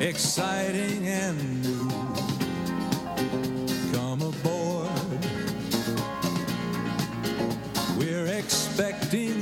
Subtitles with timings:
[0.00, 1.88] exciting and new.
[3.92, 4.88] Come aboard.
[7.98, 9.37] We're expecting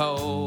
[0.00, 0.39] cold.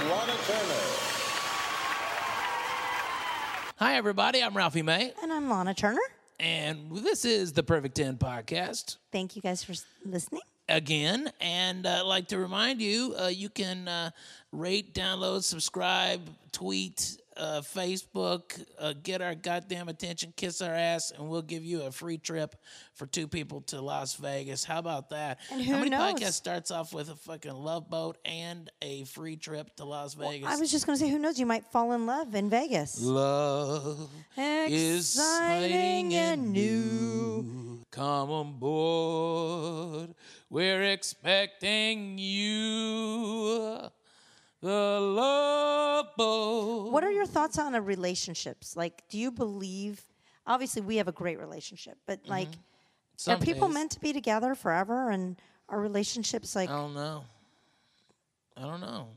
[0.00, 0.82] Lahna Turner.
[3.78, 4.42] Hi, everybody.
[4.42, 6.00] I'm Ralphie May, And I'm Lahna Turner.
[6.38, 8.96] and this is the Perfect 10 podcast.
[9.12, 10.40] Thank you guys for listening.
[10.68, 11.30] again.
[11.40, 14.10] And uh, I'd like to remind you, uh, you can uh,
[14.52, 16.20] rate, download, subscribe,
[16.52, 21.82] tweet, uh, Facebook, uh, get our goddamn attention, kiss our ass, and we'll give you
[21.82, 22.54] a free trip
[22.92, 24.62] for two people to Las Vegas.
[24.62, 25.38] How about that?
[25.50, 26.14] And How who many knows?
[26.14, 30.48] podcasts starts off with a fucking love boat and a free trip to Las Vegas?
[30.48, 31.40] I was just going to say, who knows?
[31.40, 33.00] You might fall in love in Vegas.
[33.00, 37.80] Love is exciting and new.
[37.90, 40.14] Come on board.
[40.50, 43.80] We're expecting you.
[44.62, 46.90] The love boat.
[46.92, 48.76] What are your thoughts on a relationships?
[48.76, 50.02] Like, do you believe?
[50.46, 52.48] Obviously, we have a great relationship, but like,
[53.26, 53.74] are people days.
[53.74, 55.10] meant to be together forever?
[55.10, 56.68] And are relationships like?
[56.68, 57.24] I don't know.
[58.56, 59.08] I don't know.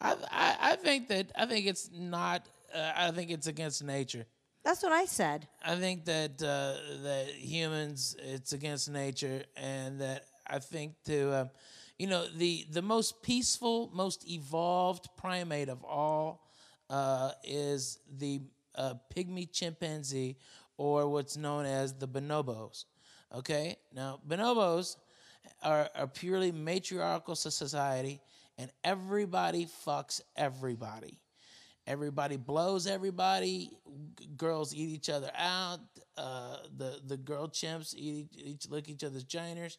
[0.00, 2.46] I, I, I think that I think it's not.
[2.74, 4.24] Uh, I think it's against nature.
[4.64, 5.46] That's what I said.
[5.64, 11.50] I think that uh, that humans, it's against nature, and that I think to, um,
[11.98, 16.48] you know, the the most peaceful, most evolved primate of all
[16.90, 18.40] uh, is the
[18.74, 20.36] uh, pygmy chimpanzee,
[20.76, 22.84] or what's known as the bonobos.
[23.34, 24.96] Okay, now bonobos
[25.62, 28.20] are a purely matriarchal society,
[28.58, 31.18] and everybody fucks everybody.
[31.86, 33.70] Everybody blows everybody.
[34.18, 35.80] G- girls eat each other out.
[36.16, 39.76] Uh, the the girl chimps eat each lick each other's janers.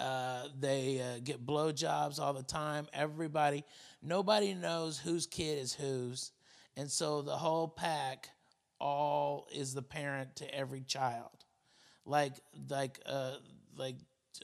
[0.00, 2.86] Uh, they uh, get blowjobs all the time.
[2.92, 3.64] Everybody,
[4.02, 6.32] nobody knows whose kid is whose,
[6.76, 8.28] and so the whole pack
[8.80, 11.30] all is the parent to every child
[12.06, 12.34] like
[12.68, 13.34] like uh
[13.76, 13.96] like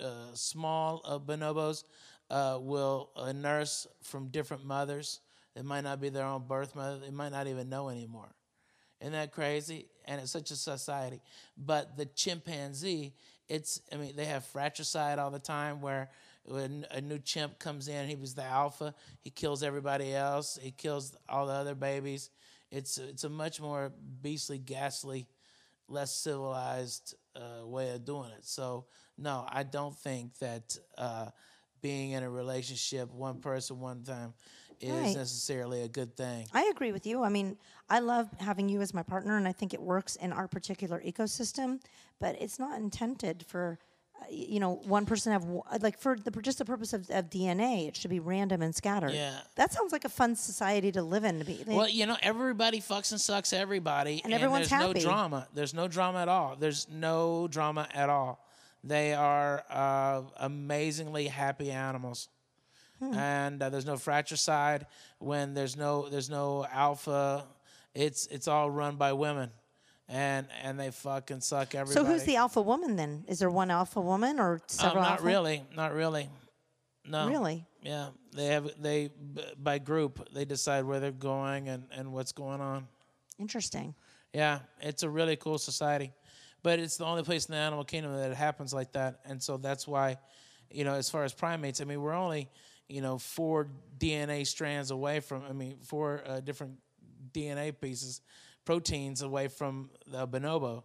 [0.03, 1.85] uh, small uh, bonobos
[2.31, 5.21] uh, will uh, nurse from different mothers.
[5.57, 6.99] It might not be their own birth mother.
[6.99, 8.33] They might not even know anymore.
[9.01, 9.87] Isn't that crazy?
[10.07, 11.21] And it's such a society.
[11.57, 13.15] But the chimpanzee,
[13.51, 16.11] it's I mean they have fratricide all the time where
[16.45, 18.95] when a new chimp comes in, he was the alpha.
[19.21, 20.59] He kills everybody else.
[20.63, 22.31] He kills all the other babies.
[22.71, 25.29] It's it's a much more beastly, ghastly
[25.89, 28.45] less civilized uh, way of doing it.
[28.47, 28.87] So
[29.19, 31.27] no, I don't think that uh,
[31.83, 34.35] being in a relationship, one person, one time,
[34.81, 35.17] is Right.
[35.17, 36.47] necessarily a good thing.
[36.53, 37.23] I agree with you.
[37.23, 37.57] I mean,
[37.89, 41.01] I love having you as my partner, and I think it works in our particular
[41.05, 41.81] ecosystem.
[42.19, 43.79] But it's not intended for,
[44.21, 45.45] uh, you know, one person have
[45.83, 47.89] like for the just the purpose of, of DNA.
[47.89, 49.13] It should be random and scattered.
[49.13, 49.41] Yeah.
[49.57, 51.39] that sounds like a fun society to live in.
[51.41, 55.01] To be, Well, you know, everybody fucks and sucks everybody, And everyone's there's happy.
[55.01, 55.49] no drama.
[55.55, 56.57] There's no drama at all.
[56.59, 58.45] There's no drama at all.
[58.85, 62.29] They are uh, amazingly happy animals,
[63.01, 63.15] Hmm.
[63.15, 64.87] and uh, there's no fratricide.
[65.19, 67.47] When there's no there's no alpha,
[67.95, 69.51] it's it's all run by women,
[70.09, 71.95] and and they fuck and suck everybody.
[71.95, 73.25] so who's the alpha woman then?
[73.27, 75.03] Is there one alpha woman or Um, several?
[75.03, 75.25] not alpha?
[75.25, 76.29] really, not really.
[77.07, 77.27] No.
[77.29, 77.65] Really?
[77.83, 79.11] Yeah, they have they
[79.57, 82.87] by group they decide where they're going and and what's going on.
[83.39, 83.95] Interesting.
[84.35, 86.13] Yeah, it's a really cool society,
[86.63, 89.43] but it's the only place in the animal kingdom that it happens like that, and
[89.43, 90.19] so that's why,
[90.71, 92.49] you know, as far as primates, I mean, we're only,
[92.91, 96.79] you know, four DNA strands away from, I mean, four uh, different
[97.33, 98.21] DNA pieces,
[98.65, 100.83] proteins away from the bonobo.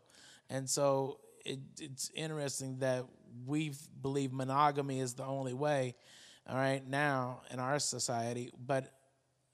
[0.49, 3.05] And so it, it's interesting that
[3.45, 5.95] we believe monogamy is the only way,
[6.47, 8.51] all right, now in our society.
[8.65, 8.91] But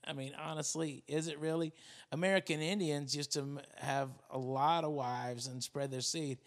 [0.06, 1.72] I mean, honestly, is it really?
[2.10, 6.38] American Indians used to have a lot of wives and spread their seed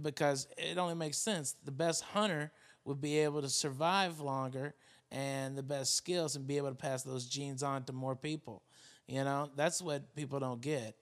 [0.00, 1.54] because it only makes sense.
[1.64, 2.52] The best hunter
[2.84, 4.74] would be able to survive longer
[5.12, 8.62] and the best skills and be able to pass those genes on to more people.
[9.06, 10.96] You know, that's what people don't get.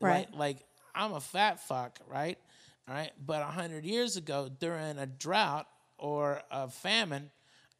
[0.00, 0.30] Right.
[0.30, 0.58] Like, like
[0.94, 2.38] I'm a fat fuck, right?
[2.86, 3.10] All right.
[3.24, 5.66] But a hundred years ago, during a drought
[5.96, 7.30] or a famine,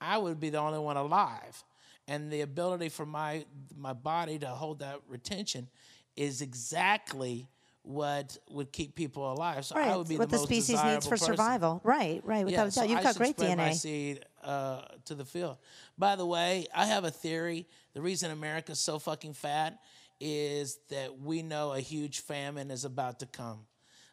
[0.00, 1.62] I would be the only one alive.
[2.08, 3.44] And the ability for my
[3.76, 5.68] my body to hold that retention
[6.16, 7.48] is exactly
[7.84, 9.64] what would keep people alive.
[9.64, 11.26] So I would be what the, the most species needs for person.
[11.26, 11.80] survival.
[11.84, 12.44] Right, right.
[12.44, 12.82] Without a so.
[12.82, 13.74] You've I got great spread my DNA.
[13.74, 15.58] seed uh, to the field.
[15.98, 17.66] By the way, I have a theory.
[17.92, 19.78] The reason America's so fucking fat
[20.18, 23.60] is that we know a huge famine is about to come,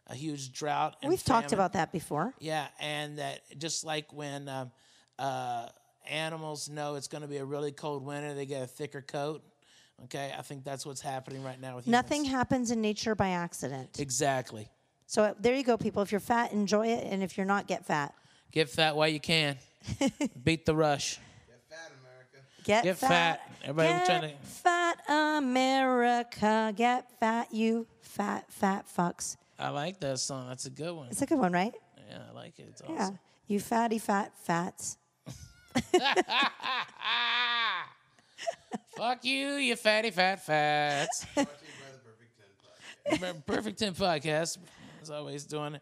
[0.08, 0.98] a huge drought.
[1.02, 2.34] And We've talked about that before.
[2.40, 4.72] Yeah, and that just like when um,
[5.18, 5.68] uh,
[6.10, 9.44] animals know it's going to be a really cold winter, they get a thicker coat.
[10.06, 12.04] Okay, I think that's what's happening right now with humans.
[12.04, 14.00] Nothing happens in nature by accident.
[14.00, 14.68] Exactly.
[15.06, 16.02] So uh, there you go, people.
[16.02, 18.14] If you're fat, enjoy it, and if you're not, get fat.
[18.52, 19.58] Get fat while you can.
[20.44, 21.20] Beat the rush.
[21.48, 22.38] Get, fat, America.
[22.64, 23.52] Get get fat.
[23.64, 24.98] Everybody get trying to- fat
[25.38, 26.74] America.
[26.76, 29.38] Get fat, you fat fat fucks.
[29.60, 30.48] I like that song.
[30.50, 31.08] That's a good one.
[31.10, 31.74] It's a good one, right?
[32.10, 32.66] Yeah, I like it.
[32.70, 32.96] It's awesome.
[32.96, 33.02] Yeah.
[33.04, 33.20] awesome.
[33.48, 34.98] You fatty fat fats.
[38.98, 41.26] Fuck you, you fatty fat fats.
[41.36, 44.58] Perfect Perfect 10 podcast.
[45.02, 45.82] As always, doing it.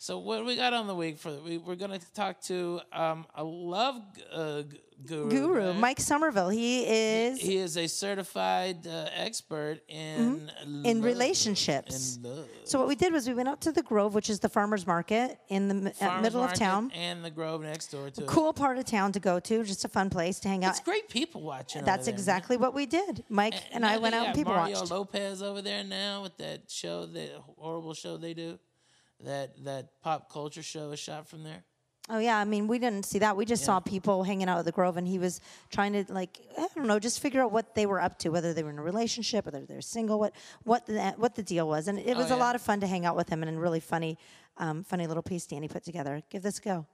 [0.00, 3.26] So, what we got on the week for we, we're going to talk to um,
[3.34, 3.96] a love
[4.32, 4.62] uh,
[5.04, 5.28] guru.
[5.28, 5.78] Guru, guy.
[5.78, 6.52] Mike Sommerville.
[6.54, 10.86] He is He is a certified uh, expert in Mm-hmm.
[10.86, 12.16] in relationships.
[12.16, 12.46] In love.
[12.64, 14.86] So what we did was we went out to the Grove, which is the farmers
[14.86, 16.92] market in the Farmers middle of town.
[16.94, 18.26] and the Grove next door to it.
[18.28, 20.70] Cool part of town to go to, just a fun place to hang out.
[20.70, 21.84] It's great people watching.
[21.84, 22.18] That's there, man.
[22.20, 23.24] exactly what we did.
[23.28, 24.90] Mike and I went out and people Mario watched.
[24.92, 28.58] Lopez over there now with that show, that horrible show they do,
[29.24, 31.64] that that pop culture show is shot from there.
[32.10, 33.36] Oh yeah, I mean we didn't see that.
[33.36, 33.66] We just Yeah.
[33.66, 36.86] saw people hanging out at the Grove, and he was trying to like I don't
[36.86, 39.44] know, just figure out what they were up to, whether they were in a relationship,
[39.44, 40.34] whether they're single, what
[40.64, 41.86] what the what the deal was.
[41.88, 42.36] And it was Oh, yeah.
[42.36, 44.16] a lot of fun to hang out with him, and a really funny,
[44.56, 46.22] um, funny little piece Danny put together.
[46.30, 46.86] Give this a go.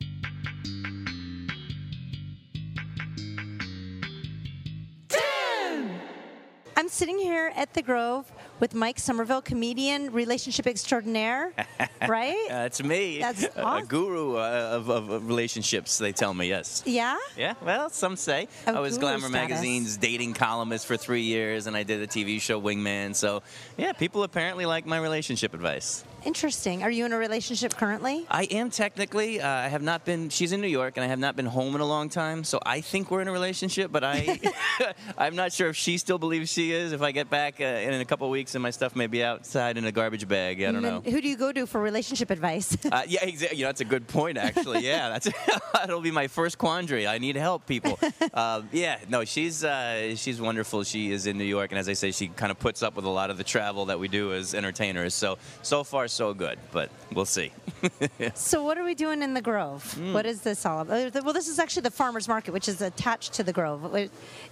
[6.77, 8.31] I'm sitting here at the Grove
[8.61, 11.53] with Mike Sommerville, comedian, relationship extraordinaire,
[12.09, 12.47] right?
[12.49, 13.19] That's me.
[13.19, 13.87] That's a, a awesome.
[13.89, 16.83] guru uh, of, of, of relationships, they tell me, yes.
[16.87, 17.19] yeah.
[17.37, 18.49] Yeah, well, some say.
[18.67, 19.33] Of I was Glamour status.
[19.33, 23.15] Magazine's dating columnist for three years, and I did a TV show, Wingman.
[23.15, 23.43] So,
[23.77, 26.05] yeah, people apparently like my relationship advice.
[26.25, 26.83] Interesting.
[26.83, 28.27] Are you in a relationship currently?
[28.31, 29.41] I am technically.
[29.41, 30.31] Uh, I have not been.
[30.31, 32.45] She's in New York, and I have not been home in a long time.
[32.45, 34.41] So I think we're in a relationship, but I,
[35.19, 36.93] I'm not sure if she still believes she is.
[36.93, 39.77] If I get back uh, in a couple weeks and my stuff may be outside
[39.77, 41.03] in a garbage bag, I don't know.
[41.03, 42.77] Who do you go to for relationship advice?
[42.95, 43.59] Uh, yeah, exactly.
[43.59, 44.87] You know, that's a good point, actually.
[44.87, 45.29] Yeah, that's
[45.73, 47.09] that'll be my first quandary.
[47.09, 47.99] I need help, people.
[48.33, 50.85] uh, yeah, no, she's uh, she's wonderful.
[50.85, 53.05] She is in New York, and as I say, she kind of puts up with
[53.05, 55.13] a lot of the travel that we do as entertainers.
[55.13, 56.59] So so far, so good.
[56.73, 57.53] But we'll see.
[58.35, 59.93] so, what are we doing in the Grove?
[59.95, 60.13] Hmm.
[60.13, 61.15] What is this all about?
[61.17, 63.85] Uh, Well, this is actually the farmers market, which is attached to the Grove,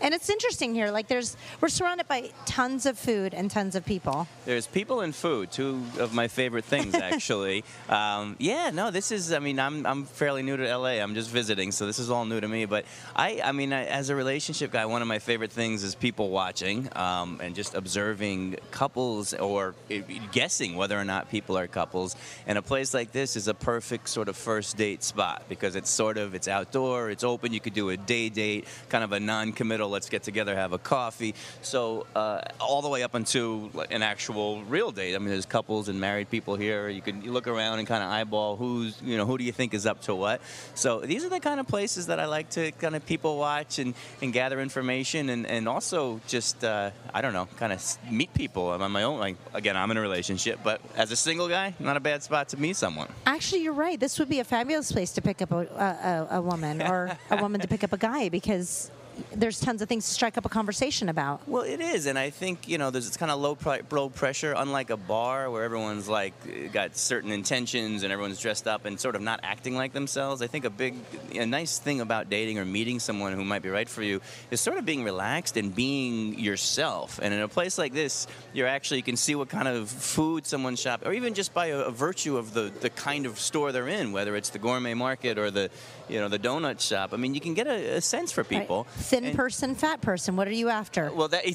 [0.00, 0.90] and it's interesting here.
[0.90, 4.26] Like, there's we're surrounded by tons of food and tons of people.
[4.44, 7.64] There's people and food, two of my favorite things, actually.
[7.88, 9.32] um, yeah, no, this is.
[9.32, 11.00] I mean, I'm I'm fairly new to LA.
[11.02, 12.66] I'm just visiting, so this is all new to me.
[12.66, 12.84] But
[13.16, 16.30] I, I mean, I, as a relationship guy, one of my favorite things is people
[16.30, 19.94] watching um, and just observing couples or uh,
[20.32, 22.16] guessing whether or not people are couples.
[22.46, 25.90] And a place like this is a perfect sort of first date spot because it's
[25.90, 27.52] sort of it's outdoor, it's open.
[27.52, 29.88] You could do a day date, kind of a non-committal.
[29.88, 31.34] Let's get together, have a coffee.
[31.62, 35.14] So uh, all the way up until an actual real date.
[35.14, 36.88] I mean, there's couples and married people here.
[36.88, 39.74] You can look around and kind of eyeball who's you know who do you think
[39.74, 40.40] is up to what.
[40.74, 43.78] So these are the kind of places that I like to kind of people watch
[43.78, 48.32] and, and gather information and, and also just uh, I don't know kind of meet
[48.34, 48.72] people.
[48.72, 49.18] I'm on my own.
[49.18, 52.48] Like again, I'm in a relationship, but as a single guy, not a bad spot
[52.50, 53.08] to meet someone.
[53.26, 53.98] Actually, you're right.
[53.98, 57.16] This would be a fabulous place to pick up a, a, a, a woman or
[57.30, 58.90] a woman to pick up a guy because
[59.32, 61.46] there's tons of things to strike up a conversation about.
[61.48, 64.08] Well, it is, and I think you know there's it's kind of low pri- low
[64.08, 66.34] pressure, unlike a bar where everyone's like
[66.72, 70.42] got certain intentions and everyone's dressed up and sort of not acting like themselves.
[70.42, 70.94] I think a big,
[71.34, 74.60] a nice thing about dating or meeting someone who might be right for you is
[74.60, 77.18] sort of being relaxed and being yourself.
[77.22, 80.46] And in a place like this, you're actually you can see what kind of food
[80.46, 83.72] someone's shop, or even just by a, a virtue of the the kind of store
[83.72, 85.70] they're in, whether it's the gourmet market or the
[86.08, 87.12] you know the donut shop.
[87.12, 88.44] I mean, you can get a, a sense for
[88.88, 89.04] Right?
[89.12, 90.36] Thin And- person, fat person.
[90.36, 91.12] What are you after?
[91.12, 91.52] well, that right?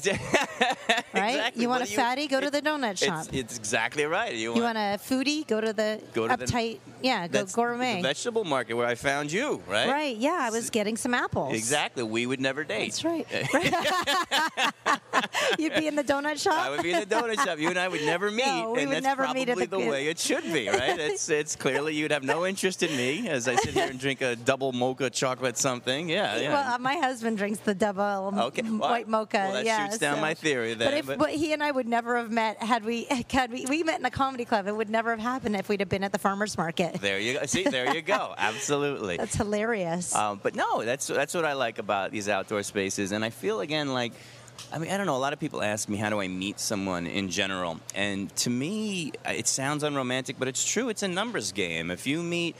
[1.34, 1.60] exactly.
[1.62, 2.28] You want What a fatty?
[2.28, 3.26] Go to the donut shop.
[3.32, 4.32] It's, exactly right.
[4.32, 5.44] You, you want a foodie?
[5.44, 6.78] Go to the Go to the- uptight.
[7.02, 7.96] yeah, go gourmet.
[7.96, 9.88] The vegetable market where I found you, right?
[9.88, 10.16] Right.
[10.16, 11.52] Yeah, I was getting some apples.
[11.56, 12.04] Exactly.
[12.04, 12.92] We would never date.
[12.92, 13.26] That's right.
[15.58, 16.54] You'd be in the donut shop.
[16.64, 17.58] I would be in the donut shop.
[17.58, 19.58] You and I would never meet, No, we and would that's never probably meet at
[19.58, 20.98] the- the way it should be, right?
[20.98, 24.20] It's it's clearly you'd have no interest in me as I sit here and drink
[24.20, 26.08] a double mocha chocolate something.
[26.08, 26.52] Yeah, yeah.
[26.52, 29.38] Well, uh, my husband drinks the double Okay, well, white mocha.
[29.38, 31.70] well, that yeah, shoots down so- my theory But if but- but he and I
[31.70, 34.76] would never have met had we had we we met in a comedy club, it
[34.76, 37.00] would never have happened if we'd have been at the farmers market.
[37.00, 37.46] there you go.
[37.46, 38.34] See, there you go.
[38.38, 39.16] Absolutely.
[39.16, 40.14] That's hilarious.
[40.14, 43.60] Um, but no, that's that's what I like about these outdoor spaces, and I feel
[43.60, 44.12] again like.
[44.72, 45.14] I mean, I don't know.
[45.14, 47.78] A lot of people ask me, how do I meet someone in general?
[47.94, 50.88] And to me, it sounds unromantic, but it's true.
[50.88, 51.92] It's a numbers game.
[51.92, 52.56] If you meet,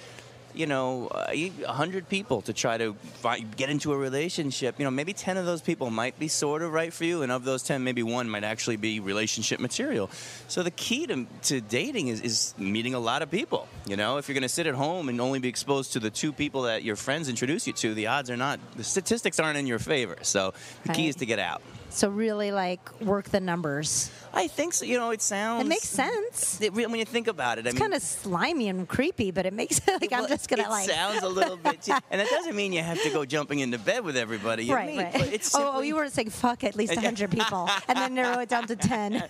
[0.58, 4.84] you know, uh, you- 100 people to try to fi- get into a relationship, you
[4.84, 7.44] know, maybe 10 of those people might be sort of right for you, and of
[7.44, 10.10] those 10, maybe one might actually be relationship material.
[10.48, 13.68] So the key to, to dating is, is meeting a lot of people.
[13.86, 16.10] You know, if you're going to sit at home and only be exposed to the
[16.10, 19.58] two people that your friends introduce you to, the odds are not, the statistics aren't
[19.58, 20.16] in your favor.
[20.22, 20.52] So
[20.84, 21.08] the key Right.
[21.10, 21.62] is to get out.
[21.90, 24.11] So really, like, work the numbers.
[24.33, 24.85] I think so.
[24.85, 25.64] You know, it sounds.
[25.64, 26.61] It makes sense.
[26.61, 29.47] It, when you think about it, I It's mean, kind of slimy and creepy, but
[29.47, 30.88] it makes it like I'm just gonna it like.
[30.88, 33.78] sounds a little bit, too- and that doesn't mean you have to go jumping into
[33.78, 34.99] bed with everybody you Right, meet.
[34.99, 35.33] right.
[35.33, 38.49] It's oh, oh, you were saying fuck at least 100 people and then narrow it
[38.50, 39.25] down to 10.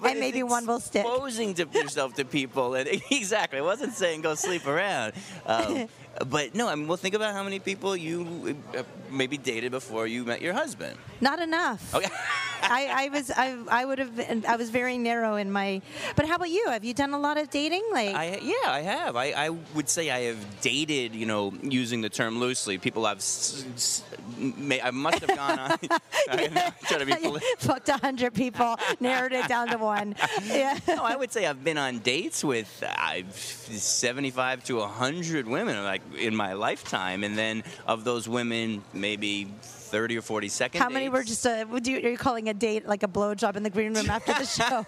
[0.00, 1.04] but and maybe one will stick.
[1.06, 3.58] Exposing to yourself to people, and exactly.
[3.58, 5.14] I wasn't saying go sleep around.
[5.46, 5.88] Um,
[6.26, 10.06] but no, I mean, well, think about how many people you uh, maybe dated before
[10.06, 10.96] you met your husband.
[11.20, 11.94] Not enough.
[11.94, 12.08] Okay.
[12.64, 15.82] I, I was I, I would have been, I was very narrow in my
[16.14, 18.80] but how about you have you done a lot of dating like I, yeah, I
[18.82, 19.16] have.
[19.16, 22.78] I, I would say I have dated, you know, using the term loosely.
[22.78, 24.04] People I've, s- s-
[24.42, 25.70] may, I must have gone on.
[26.30, 30.14] I'm to be poli- fucked a hundred people narrowed it down to one.
[30.44, 30.78] Yeah.
[30.88, 36.02] No, I would say I've been on dates with uh, 75 to 100 women like
[36.18, 40.80] in my lifetime, and then of those women, maybe 30 or 40 second.
[40.80, 43.56] how many were just a would you are you calling a date like a blowjob
[43.56, 44.86] in the green room after the show?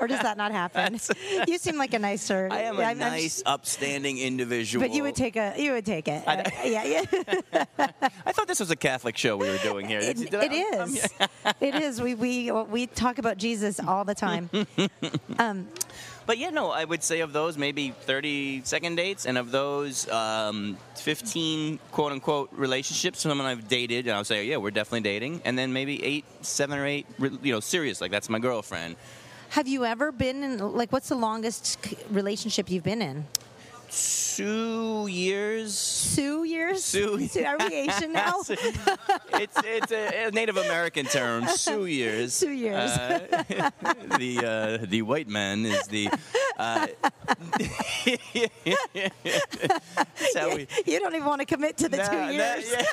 [0.00, 0.98] Or does that not happen?
[1.46, 4.84] You seem like a nicer I am a I'm- I'm nice, just- upstanding individual.
[4.84, 6.24] but you would take a you would take it.
[6.26, 7.66] I- Uh, yeah yeah
[8.50, 10.00] this was a Catholic show we were doing here.
[10.00, 11.08] It, it I'm- is.
[11.60, 12.02] it is.
[12.02, 14.50] We we we talk about Jesus all the time.
[16.26, 20.08] But yeah, no, I would say of those, maybe 30 second dates, and of those,
[20.10, 25.42] um, 15 quote unquote relationships, someone I've dated, and I'll say, yeah, we're definitely dating.
[25.44, 28.94] And then maybe eight, seven or eight, you know, serious, like that's my girlfriend.
[29.48, 33.24] Have you ever been in like what's the longest relationship you've been in?
[34.40, 36.12] Two years.
[36.16, 36.82] Two years.
[36.84, 38.40] Sioux- Are we Asian now?
[39.34, 42.32] it's it's a, a Native American term, Sioux years.
[42.32, 42.90] Sioux years.
[42.90, 43.42] Uh,
[44.18, 46.08] the uh, the white man is the.
[46.56, 46.86] Uh,
[50.54, 50.66] we.
[50.86, 52.70] you don't even want to commit to the No, two years.
[52.70, 52.84] yeah.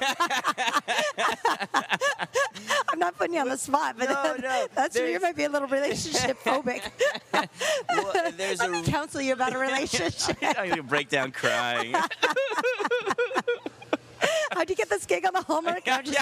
[2.90, 5.44] I'm not putting you on the spot, but No, no, that's where you might be
[5.46, 6.82] a little relationship phobic.
[7.90, 10.38] Well, there's Let a me counsel you about a relationship.
[10.42, 11.96] I'm gonna break down crying.
[14.52, 15.86] How'd you get this gig on the Hallmark?
[15.86, 16.18] No, I'm just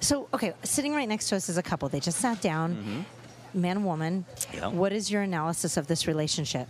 [0.00, 1.88] so, okay, sitting right next to us is a couple.
[1.88, 3.60] They just sat down, mm-hmm.
[3.60, 4.24] man and woman.
[4.52, 4.68] Yeah.
[4.68, 6.68] What is your analysis of this relationship?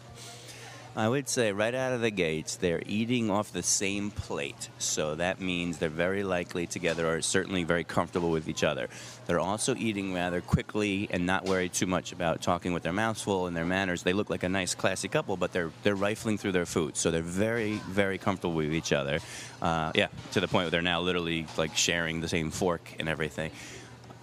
[0.99, 4.69] I would say right out of the gates, they're eating off the same plate.
[4.81, 8.89] So that means they're very likely together or certainly very comfortable with each other.
[9.29, 13.23] They're also eating rather quickly and not worried too much about talking with their mouths
[13.23, 14.03] full and their manners.
[14.03, 16.97] They look like a nice, classy couple, but they're they're rifling through their food.
[16.97, 19.21] So they're very, very comfortable with each other.
[19.63, 23.09] Uh, yeah, to the point where they're now literally like sharing the same fork and
[23.09, 23.53] everything.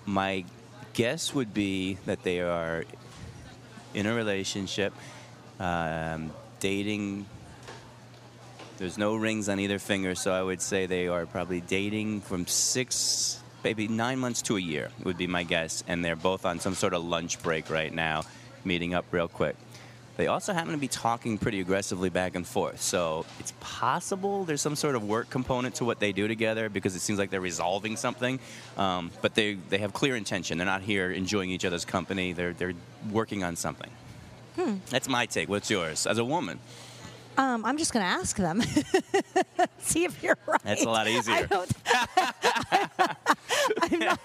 [0.06, 0.44] My
[0.92, 2.84] guess would be that they are
[3.94, 4.94] in a relationship,
[5.58, 6.32] um,
[6.66, 7.28] dating.
[8.80, 12.48] There's no rings on either finger, so I would say they are probably dating from
[12.48, 16.60] six, maybe nine months to a year would be my guess, and they're both on
[16.60, 18.24] some sort of lunch break right now,
[18.64, 19.56] meeting up real quick.
[20.18, 22.82] They also happen to be talking pretty aggressively back and forth.
[22.82, 26.96] So it's possible there's some sort of work component to what they do together because
[26.96, 28.40] it seems like they're resolving something.
[28.76, 30.58] Um, but they, they have clear intention.
[30.58, 32.74] They're not here enjoying each other's company, they're, they're
[33.12, 33.92] working on something.
[34.56, 34.76] Hmm.
[34.90, 35.50] That's my take.
[35.50, 36.60] What's yours as a woman?
[37.38, 38.62] Um, I'm just going to ask them.
[39.80, 40.62] See if you're right.
[40.64, 41.48] That's a lot I easier.
[41.48, 41.70] don't,
[43.82, 44.20] I'm not.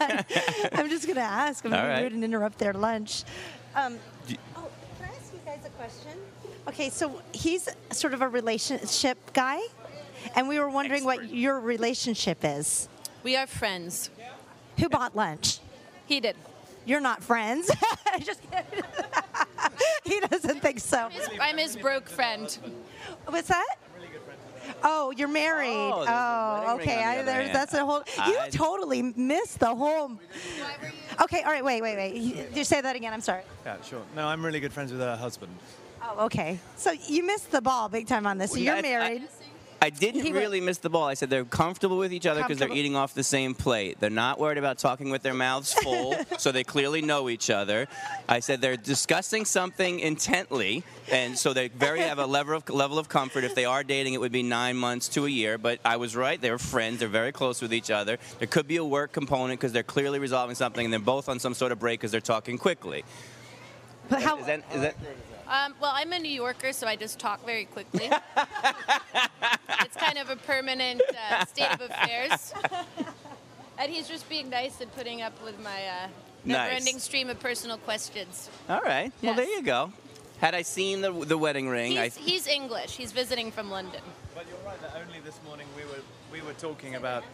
[0.73, 1.65] I'm just going to ask.
[1.65, 1.99] I'm All going to right.
[1.99, 3.25] be rude and interrupt their lunch.
[3.75, 4.69] Um, Do- oh,
[4.99, 6.13] can I ask you guys a question?
[6.69, 9.59] Okay, so he's sort of a relationship guy,
[10.37, 12.89] and we were wondering what your relationship is.
[13.25, 14.11] We are friends.
[14.79, 15.59] Who bought lunch?
[16.07, 16.37] He did.
[16.87, 17.71] You're not friends.
[18.23, 18.85] just kidding.
[20.05, 21.09] he doesn't think so.
[21.09, 22.57] His- I'm his broke friend.
[23.27, 23.77] What's that?
[24.83, 25.69] Oh, you're married.
[25.73, 26.97] Oh, Oh, there's a oh, wedding ring okay.
[26.97, 28.03] the I, there's, that's a whole.
[28.27, 30.13] You I- totally missed the whole.
[31.21, 31.65] Okay, all right.
[31.65, 32.15] Wait, wait, wait.
[32.15, 33.13] You, you say that again.
[33.13, 33.43] I'm sorry.
[33.67, 34.03] Yeah, sure.
[34.17, 35.53] No, I'm really good friends with her husband.
[36.03, 36.59] Oh, okay.
[36.77, 38.51] So you missed the ball big time on this.
[38.53, 39.29] So Well, you're I- I- married.
[39.83, 41.05] I didn't He really miss the ball.
[41.05, 43.99] I said they're comfortable with each other because they're eating off the same plate.
[43.99, 47.89] They're not worried about talking with their mouths full, so they clearly know each other.
[48.29, 52.99] I said they're discussing something intently, and so they very have a level of level
[52.99, 53.45] of comfort.
[53.45, 55.57] If they are dating, it would be nine months to a year.
[55.57, 56.99] But I was right; they're friends.
[56.99, 58.19] They're very close with each other.
[58.39, 61.39] There could be a work component because they're clearly resolving something, and they're both on
[61.39, 63.03] some sort of break because they're talking quickly.
[64.11, 64.39] But how?
[64.39, 64.97] Is that, is that,
[65.50, 68.09] Um, well, I'm a New Yorker, so I just talk very quickly.
[69.80, 72.54] it's kind of a permanent uh, state of affairs.
[73.76, 76.09] and he's just being nice and putting up with my uh,
[76.45, 78.49] never-ending stream of personal questions.
[78.69, 79.11] all right.
[79.23, 79.92] Well, there you go.
[80.38, 82.97] Had I seen the the wedding ring, I, He's, he's English.
[82.97, 84.00] He's visiting from London.
[84.35, 86.00] But you're right that only this morning we were
[86.33, 87.25] we were talking about.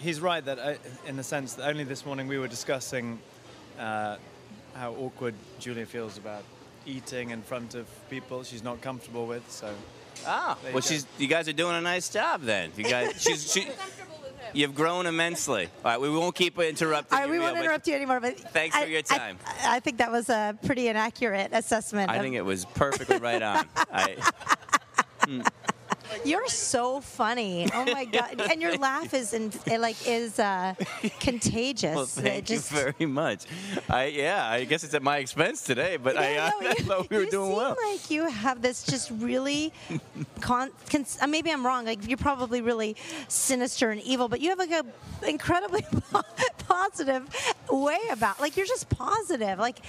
[0.00, 3.18] He's right that uh, in the sense that only this morning we were discussing
[3.78, 4.16] uh,
[4.74, 6.44] how awkward Julia feels about
[6.88, 9.48] eating in front of people she's not comfortable with.
[9.50, 9.72] So
[10.26, 10.80] Ah, you well, go.
[10.80, 12.72] she's you guys are doing a nice job then.
[12.76, 13.68] You guys, she's she,
[14.52, 15.68] you've grown immensely.
[15.84, 17.14] All right, we won't keep interrupting.
[17.16, 18.18] All right, you, we won't but interrupt you anymore.
[18.18, 19.38] But Thanks for your time.
[19.46, 22.10] I, I think that was a pretty inaccurate assessment.
[22.10, 23.64] I of- think it was perfectly right on.
[23.92, 24.16] I,
[26.24, 27.68] You're so funny.
[27.74, 28.40] Oh my god!
[28.50, 30.74] and your laugh is in, like is uh,
[31.20, 31.94] contagious.
[31.94, 33.44] well, thank just- you very much.
[33.88, 37.10] I yeah, I guess it's at my expense today, but I, no, I you- thought
[37.10, 37.76] we were doing seem well.
[37.90, 39.72] Like you have this just really,
[40.40, 41.84] con- cons- uh, maybe I'm wrong.
[41.84, 42.96] Like you're probably really
[43.28, 44.84] sinister and evil, but you have like a
[45.26, 46.22] incredibly po-
[46.68, 47.28] positive
[47.70, 48.40] way about.
[48.40, 49.58] Like you're just positive.
[49.58, 49.80] Like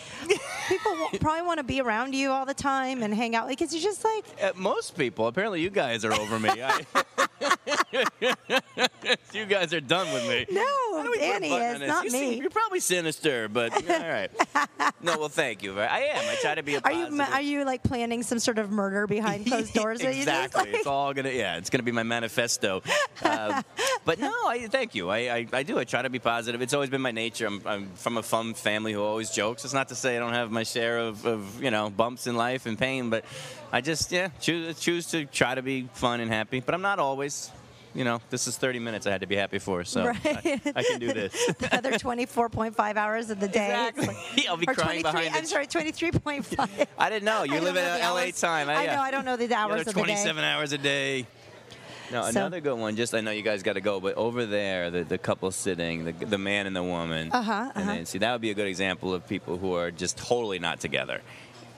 [0.68, 3.74] people wa- probably want to be around you all the time and hang out because
[3.74, 6.50] you're just like Uh, most people, apparently, you guys are over me.
[6.50, 6.82] I,
[9.34, 10.46] you guys are done with me.
[10.52, 12.40] no, Why don't we put Danny is not you me.
[12.40, 14.30] You're probably sinister, but all right.
[15.02, 15.80] No, well, thank you.
[15.80, 16.30] I am.
[16.30, 19.08] I try to be a Are you are you like planning some sort of murder
[19.08, 20.00] behind closed doors?
[20.02, 20.64] You just, exactly.
[20.64, 21.30] like- It's all gonna.
[21.30, 22.82] Yeah, it's gonna be my manifesto.
[23.24, 23.64] Um,
[24.06, 25.10] but no, I thank you.
[25.10, 25.80] I, I, I do.
[25.80, 26.62] I try to be positive.
[26.62, 27.48] It's always been my nature.
[27.48, 29.64] I'm, I'm from a fun family who always jokes.
[29.66, 32.36] It's not to say I don't have my share of, of you know bumps in
[32.36, 33.24] life and pain, but
[33.72, 36.60] I just yeah choose choose to try to be fun and happy.
[36.60, 37.52] But I'm not always.
[37.96, 40.62] You know, this is 30 minutes I had to be happy for, so I, Right.
[40.76, 41.34] I can do this.
[41.58, 43.88] the other 24.5 hours of the day.
[43.90, 44.46] Exactly.
[44.48, 46.86] I'll be or crying 23 behind I'm sorry, 23.5.
[47.00, 47.42] I didn't know.
[47.42, 48.40] You I live in LA hours.
[48.40, 48.70] time.
[48.70, 48.96] I yeah.
[48.96, 50.14] know, I don't know the hours The of the other day.
[50.14, 51.26] 27 hours a day.
[52.12, 52.96] No, So- another good one.
[52.96, 56.06] Just I know you guys got to go, but over there, the, the couple sitting,
[56.06, 57.94] the, the man and the woman, Uh-huh, and uh-huh.
[57.96, 60.80] then see that would be a good example of people who are just totally not
[60.80, 61.22] together.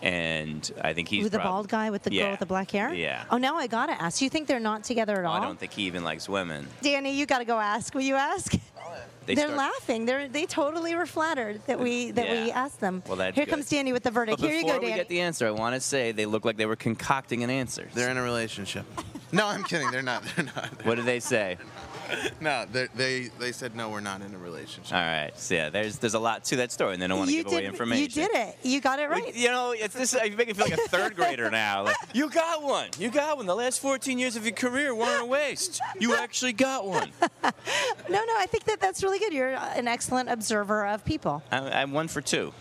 [0.02, 2.24] And I think he's with the prob- bald guy with the Yeah.
[2.24, 2.94] girl with the black hair?
[2.94, 3.24] Yeah.
[3.30, 4.20] Oh, now I gotta ask.
[4.20, 5.36] Do You think they're not together at Oh, all?
[5.36, 6.68] I don't think he even likes women.
[6.82, 7.94] Danny, you gotta go ask.
[7.94, 8.54] Will you ask?
[9.28, 10.06] They are start- laughing.
[10.08, 13.04] They're they totally were flattered that we that we asked them.
[13.08, 13.52] Well, that's Here good.
[13.52, 14.38] comes Danny with the verdict.
[14.40, 14.80] before Here you go, Danny.
[14.80, 15.00] Before we Danny.
[15.00, 17.88] get the answer, I want to say they look like they were concocting an answer.
[17.94, 18.86] They're in a relationship.
[19.34, 19.90] No, I'm kidding.
[19.92, 20.24] They're not.
[20.36, 20.86] They're not.
[20.86, 21.58] what did they say?
[22.42, 23.90] No, they they they said no.
[23.90, 24.94] We're not in a relationship.
[24.96, 25.32] All right.
[25.38, 27.44] So yeah, there's there's a lot to that story, and they don't want to you
[27.44, 28.22] give away information.
[28.22, 28.58] You did it.
[28.64, 29.36] You got it Like, right.
[29.36, 30.14] You know, it's this.
[30.14, 31.84] You make me feel like a third grader now.
[31.84, 32.90] Like, you got one.
[32.98, 33.46] You got one.
[33.46, 35.82] The last 14 years of your career weren't a waste.
[36.00, 37.12] You actually got one.
[38.10, 39.32] No, no, I think that that's really good.
[39.34, 41.42] You're uh, an excellent observer of people.
[41.52, 42.54] I'm, I'm one for two.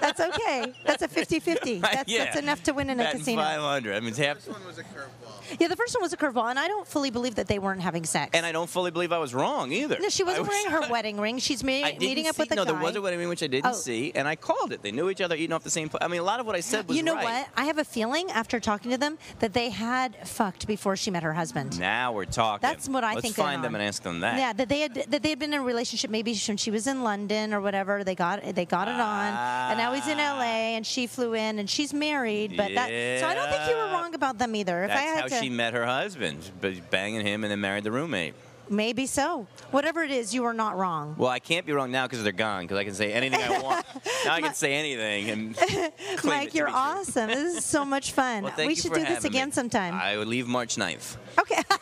[0.00, 0.72] That's okay.
[0.84, 1.80] That's a 50-50.
[1.80, 2.24] That's, Yeah.
[2.26, 3.42] that's enough to win in a Batting casino.
[3.42, 3.94] 500.
[3.96, 4.36] I mean, it's half.
[4.36, 5.60] This one was a curveball.
[5.60, 7.80] Yeah, the first one was a curveball, and I don't fully believe that they weren't
[7.80, 8.30] having sex.
[8.36, 9.98] And I don't fully believe I was wrong either.
[10.00, 11.38] no, she wasn't was- wearing her wedding ring.
[11.38, 12.72] She's I meeting up see, with a no, guy.
[12.72, 13.72] there was a wedding ring which I didn't Oh.
[13.72, 14.82] see, and I called it.
[14.82, 15.88] They knew each other, eating off the same.
[15.88, 17.24] Pl- I mean, a lot of what I said was you know right.
[17.24, 17.48] what?
[17.56, 21.22] I have a feeling after talking to them that they had fucked before she met
[21.22, 21.78] her husband.
[21.80, 22.60] Now we're talking.
[22.68, 23.36] That's what I Let's think.
[23.36, 23.80] find them on.
[23.80, 24.38] and ask them that.
[24.38, 26.86] Yeah, that they had that they had been in a relationship maybe when she was
[26.86, 28.04] in London or whatever.
[28.04, 29.26] They got they got it on,
[29.70, 30.36] and now he's in ah.
[30.36, 30.76] L.A.
[30.76, 32.56] and she flew in and she's married.
[32.56, 32.88] But that
[33.20, 34.84] so I don't think you were wrong about them either.
[34.84, 36.50] If I That's had how to, she met her husband,
[36.90, 38.25] banging him and then married the roommate.
[38.68, 39.46] Maybe so.
[39.70, 41.14] Whatever it is, you are not wrong.
[41.18, 42.62] Well, I can't be wrong now because they're gone.
[42.62, 43.86] Because I can say anything I want.
[44.24, 45.58] now I can say anything and
[46.24, 46.74] Mike, you're true.
[46.76, 47.28] awesome.
[47.28, 48.44] This is so much fun.
[48.44, 49.38] Well, we should do this having me.
[49.38, 49.94] again sometime.
[49.94, 51.16] I would leave March 9th.
[51.40, 51.62] Okay.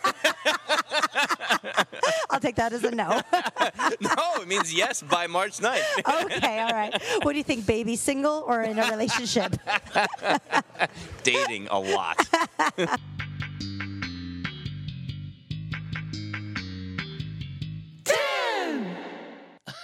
[2.30, 3.20] I'll take that as a no.
[4.00, 6.24] no, it means yes by March 9th.
[6.24, 6.92] okay, all right.
[7.22, 7.96] What do you think, baby?
[7.96, 9.56] Single or in a relationship?
[11.22, 12.18] Dating a lot.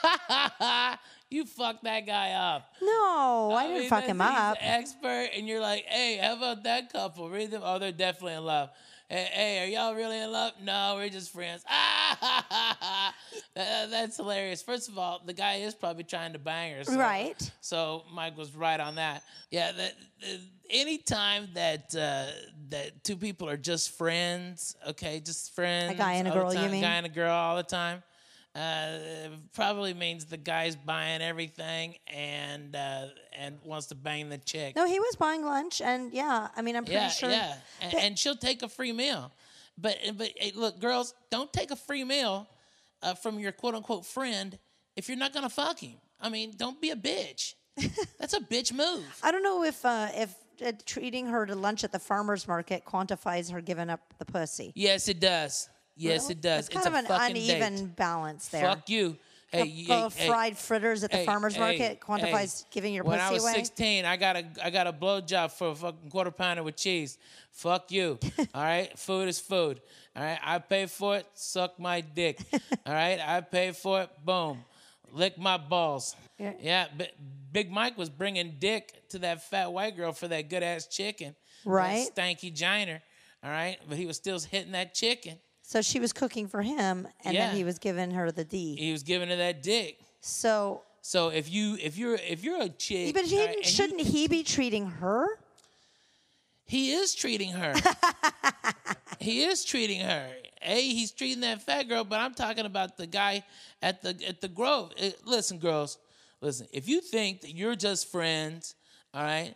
[1.31, 2.73] you fucked that guy up.
[2.83, 4.57] No, I didn't mean, fuck him up.
[4.61, 7.29] Expert, and you're like, hey, how about that couple?
[7.29, 7.63] Read them.
[7.65, 8.71] Oh, they're definitely in love.
[9.09, 10.53] Hey, hey, are y'all really in love?
[10.63, 11.65] No, we're just friends.
[11.69, 13.15] Ah, ha, ha, ha.
[13.55, 14.63] That- that's hilarious.
[14.63, 16.85] First of all, the guy is probably trying to bang her.
[16.85, 17.51] So, Right.
[17.61, 19.25] So Mike was right on that.
[19.51, 19.73] Yeah.
[19.73, 20.37] That, uh,
[20.71, 22.27] anytime that uh,
[22.69, 25.93] that two people are just friends, okay, just friends.
[25.93, 26.81] A guy and a girl, you time, mean?
[26.83, 28.05] Guy and a girl all the time.
[28.55, 28.99] Uh,
[29.55, 33.07] probably means the guy's buying everything and uh,
[33.39, 34.75] and wants to bang the chick.
[34.75, 37.31] No, he was buying lunch, and yeah, I mean, I'm pretty yeah, sure.
[37.31, 39.31] yeah, and, and she'll take a free meal.
[39.79, 42.49] But but hey, look, girls, don't take a free meal
[43.03, 44.59] uh, from your quote unquote friend
[44.97, 45.95] if you're not gonna fuck him.
[46.21, 47.55] I mean, don't be a bitch.
[48.19, 49.05] That's a bitch move.
[49.23, 50.35] I don't know if uh, if
[50.65, 54.73] uh, treating her to lunch at the farmers market quantifies her giving up the pussy.
[54.75, 55.69] Yes, it does.
[56.01, 56.69] Yes, it does.
[56.69, 57.97] It's kind of a an uneven date.
[57.97, 58.63] balance there.
[58.63, 59.17] Fuck you.
[59.53, 62.69] Hey, of hey, fried fritters at the hey, farmers hey, market quantifies hey.
[62.71, 63.55] giving your when pussy I was away.
[63.55, 67.19] 16, I got a I got a blowjob for a fucking quarter pounder with cheese.
[67.51, 68.19] Fuck you.
[68.55, 69.81] All right, food is food.
[70.15, 71.27] All right, I pay for it.
[71.35, 72.41] Suck my dick.
[72.87, 74.11] All right, I pay for it.
[74.25, 74.65] Boom,
[75.13, 76.15] lick my balls.
[76.39, 76.53] Yeah.
[76.61, 77.11] Yeah, but
[77.53, 81.35] Big Mike was bringing dick to that fat white girl for that good ass chicken.
[81.65, 82.09] Right.
[82.15, 83.03] stanky giner.
[83.43, 85.39] All right, but he was still hitting that chicken.
[85.71, 87.47] So she was cooking for him, and Yeah.
[87.47, 88.75] then he was giving her the D.
[88.75, 90.01] He was giving her that dick.
[90.21, 94.43] So, So if you if you're if you're a chick, but he, shouldn't he be
[94.43, 95.39] treating her?
[96.65, 97.75] He is treating her.
[99.21, 100.33] he is treating her.
[100.61, 103.45] Hey, he's treating that fat girl, but I'm talking about the guy
[103.81, 104.93] at the at the Grove.
[104.97, 105.99] Eh, listen, girls,
[106.41, 106.67] listen.
[106.73, 108.75] If you think that you're just friends,
[109.15, 109.55] all right,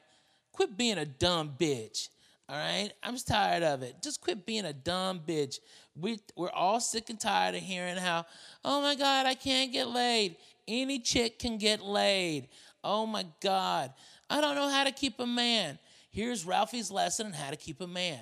[0.52, 2.08] quit being a dumb bitch.
[2.46, 4.02] All right, I'm just tired of it.
[4.02, 5.60] Just quit being a dumb bitch.
[5.96, 8.26] We we're all sick and tired of hearing how,
[8.62, 10.36] oh my God, I can't get laid.
[10.68, 12.48] Any chick can get laid.
[12.82, 13.94] Oh my God,
[14.28, 15.78] I don't know how to keep a man.
[16.10, 18.20] Here's Ralphie's lesson on how to keep a man.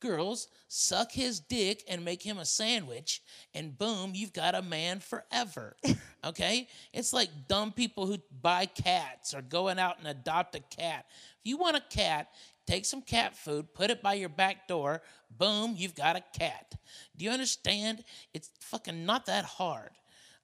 [0.00, 3.20] Girls, suck his dick and make him a sandwich,
[3.52, 5.76] and boom, you've got a man forever.
[6.24, 6.66] Okay?
[6.92, 11.06] It's like dumb people who buy cats or going out and adopt a cat.
[11.08, 12.32] If you want a cat,
[12.66, 16.74] take some cat food, put it by your back door, boom, you've got a cat.
[17.16, 18.02] Do you understand?
[18.34, 19.90] It's fucking not that hard.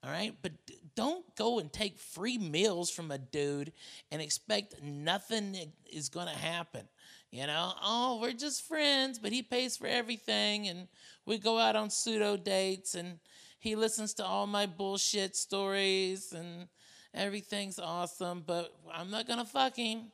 [0.04, 3.72] All right, but d- don't go and take free meals from a dude
[4.12, 5.56] and expect nothing
[5.90, 6.86] is going to happen.
[7.34, 10.86] You know, oh, we're just friends, but he pays for everything, and
[11.26, 13.18] we go out on pseudo dates, and
[13.58, 16.68] he listens to all my bullshit stories, and
[17.12, 20.12] everything's awesome, but I'm not gonna fuck him,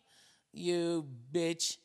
[0.54, 1.76] you bitch.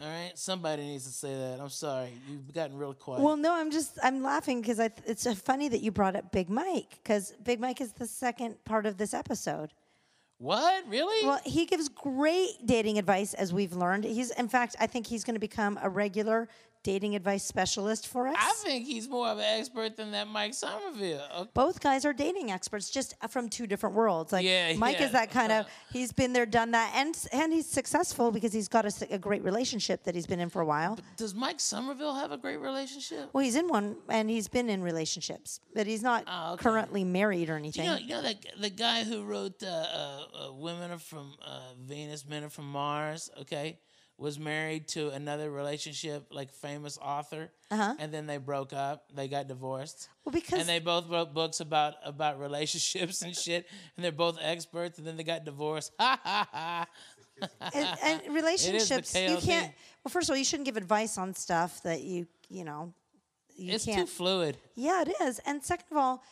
[0.00, 1.58] All right, somebody needs to say that.
[1.60, 3.20] I'm sorry, you've gotten real quiet.
[3.20, 6.48] Well, no, I'm just I'm laughing because th- it's funny that you brought up Big
[6.48, 9.72] Mike because Big Mike is the second part of this episode.
[10.38, 10.88] What?
[10.88, 11.26] Really?
[11.26, 14.04] Well, he gives great dating advice, as we've learned.
[14.04, 16.48] He's, in fact, I think he's going to become a regular
[16.82, 18.36] dating advice specialist for us.
[18.38, 21.22] I think he's more of an expert than that Mike Sommerville.
[21.40, 21.50] Okay.
[21.54, 24.32] Both guys are dating experts, just from two different worlds.
[24.32, 25.06] Like Yeah, Mike yeah.
[25.06, 25.66] is that kind of.
[25.92, 30.04] He's been there, done that, and and he's successful because he's got a great relationship
[30.04, 30.98] that he's been in for a while.
[31.16, 33.30] Does Mike Sommerville have a great relationship?
[33.32, 36.62] Well, he's in one, and he's been in relationships, but he's not Oh, okay.
[36.62, 37.86] currently married or You anything.
[37.86, 41.72] know, you know that the guy who wrote uh, uh, uh, "Women are from uh,
[41.80, 43.78] Venus, Men are from Mars." Okay,
[44.18, 47.94] was married to another relationship, like famous author, Uh-huh.
[48.00, 49.04] and then they broke up.
[49.14, 50.08] They got divorced.
[50.24, 54.36] Well, because- and they both wrote books about about relationships and shit, and they're both
[54.42, 54.98] experts.
[54.98, 55.92] And then they got divorced.
[56.00, 56.86] Ha ha ha.
[57.72, 59.72] and, and relationships, you can't.
[60.04, 62.92] Well, first of all, you shouldn't give advice on stuff that you, you know,
[63.56, 64.00] you It's can't.
[64.00, 64.56] too fluid.
[64.74, 65.38] Yeah, it is.
[65.46, 66.22] And second of all,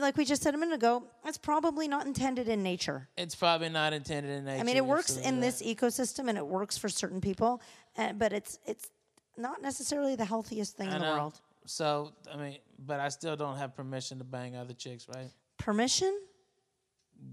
[0.00, 3.08] like we just said a minute ago, it's probably not intended in nature.
[3.16, 4.60] It's probably not intended in nature.
[4.60, 7.62] I mean, it works in this ecosystem and it works for certain people,
[7.96, 8.90] uh, but it's it's
[9.36, 11.40] not necessarily the healthiest thing I in the world.
[11.64, 15.30] So I mean, but I still don't have permission to bang other chicks, right?
[15.56, 16.18] Permission?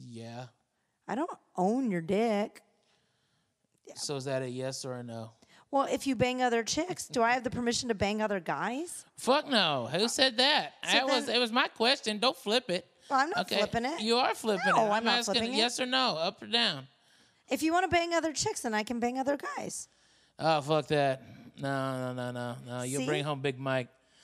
[0.07, 0.45] Yeah.
[1.07, 2.61] I don't own your dick.
[3.95, 5.31] So is that a yes or a no?
[5.75, 9.03] Well, if you bang other chicks, do I have the permission to bang other guys?
[9.17, 9.89] Fuck no.
[9.91, 10.71] Who uh, said that?
[10.89, 12.17] that was it was my question.
[12.17, 12.87] Don't flip it.
[13.09, 13.99] Well, I'm not flipping it.
[13.99, 14.89] You are flipping No, it.
[14.91, 15.57] I'm not asking flipping it.
[15.57, 16.87] yes or no, up or down.
[17.49, 19.89] If you want to bang other chicks, then I can bang other guys.
[20.39, 21.21] Oh fuck that.
[21.59, 22.83] No, no, no, no, no.
[22.83, 23.07] You'll See?
[23.07, 23.89] bring home Big Mike.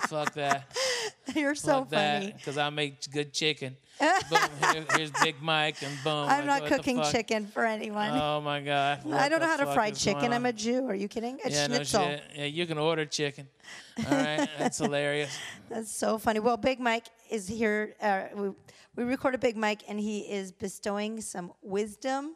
[0.00, 0.76] fuck that.
[1.40, 2.32] You're so fuck funny.
[2.36, 3.76] Because I make good chicken.
[4.00, 4.38] boom,
[4.72, 6.26] here- here's Big Mike and boom.
[6.28, 8.10] I'm like, not what cooking chicken for anyone.
[8.10, 9.00] Oh my god.
[9.12, 10.32] I don't know how to fry chicken.
[10.32, 10.52] I'm a?
[10.52, 10.86] Jew.
[10.88, 11.38] Are you kidding?
[11.44, 12.02] A Yeah, no schnitzel.
[12.04, 12.22] shit.
[12.34, 13.46] Yeah, you can order chicken.
[13.98, 15.36] All right, that's hilarious.
[15.68, 16.40] That's so funny.
[16.40, 17.94] Well, Big Mike is here.
[18.00, 18.50] Uh, we,
[18.96, 22.34] we recorded Big Mike, and he is bestowing some wisdom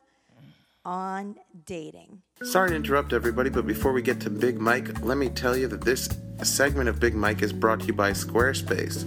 [0.84, 2.22] on dating.
[2.42, 5.66] Sorry to interrupt everybody, but before we get to Big Mike, let me tell you
[5.68, 6.08] that this
[6.44, 9.04] segment of Big Mike is brought to you by Squarespace.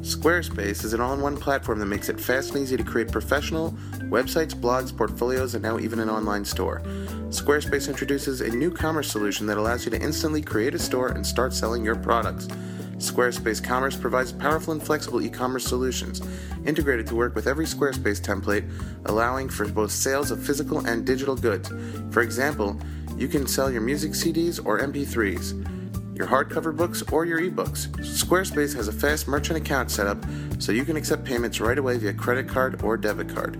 [0.00, 3.12] Squarespace is an all in one platform that makes it fast and easy to create
[3.12, 3.72] professional
[4.10, 6.80] websites, blogs, portfolios, and now even an online store.
[7.28, 11.24] Squarespace introduces a new commerce solution that allows you to instantly create a store and
[11.24, 12.48] start selling your products.
[12.96, 16.20] Squarespace Commerce provides powerful and flexible e commerce solutions,
[16.66, 18.68] integrated to work with every Squarespace template,
[19.06, 21.70] allowing for both sales of physical and digital goods.
[22.10, 22.78] For example,
[23.16, 25.79] you can sell your music CDs or MP3s,
[26.20, 27.88] your hardcover books, or your ebooks.
[27.96, 30.22] Squarespace has a fast merchant account set up
[30.58, 33.58] so you can accept payments right away via credit card or debit card.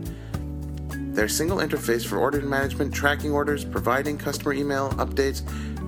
[1.14, 5.40] Their single interface for order management, tracking orders, providing customer email updates,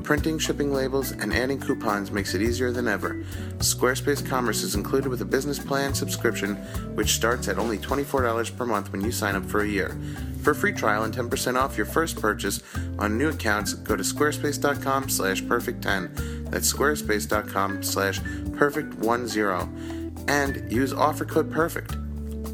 [0.02, 3.24] printing, shipping labels, and adding coupons makes it easier than ever.
[3.58, 6.56] Squarespace Commerce is included with a business plan subscription,
[6.94, 9.96] which starts at only $24 per month when you sign up for a year.
[10.42, 12.62] For a free trial and 10% off your first purchase
[12.98, 16.50] on new accounts, go to squarespace.com slash perfect10.
[16.50, 21.96] That's squarespace.com slash perfect10 and use offer code perfect.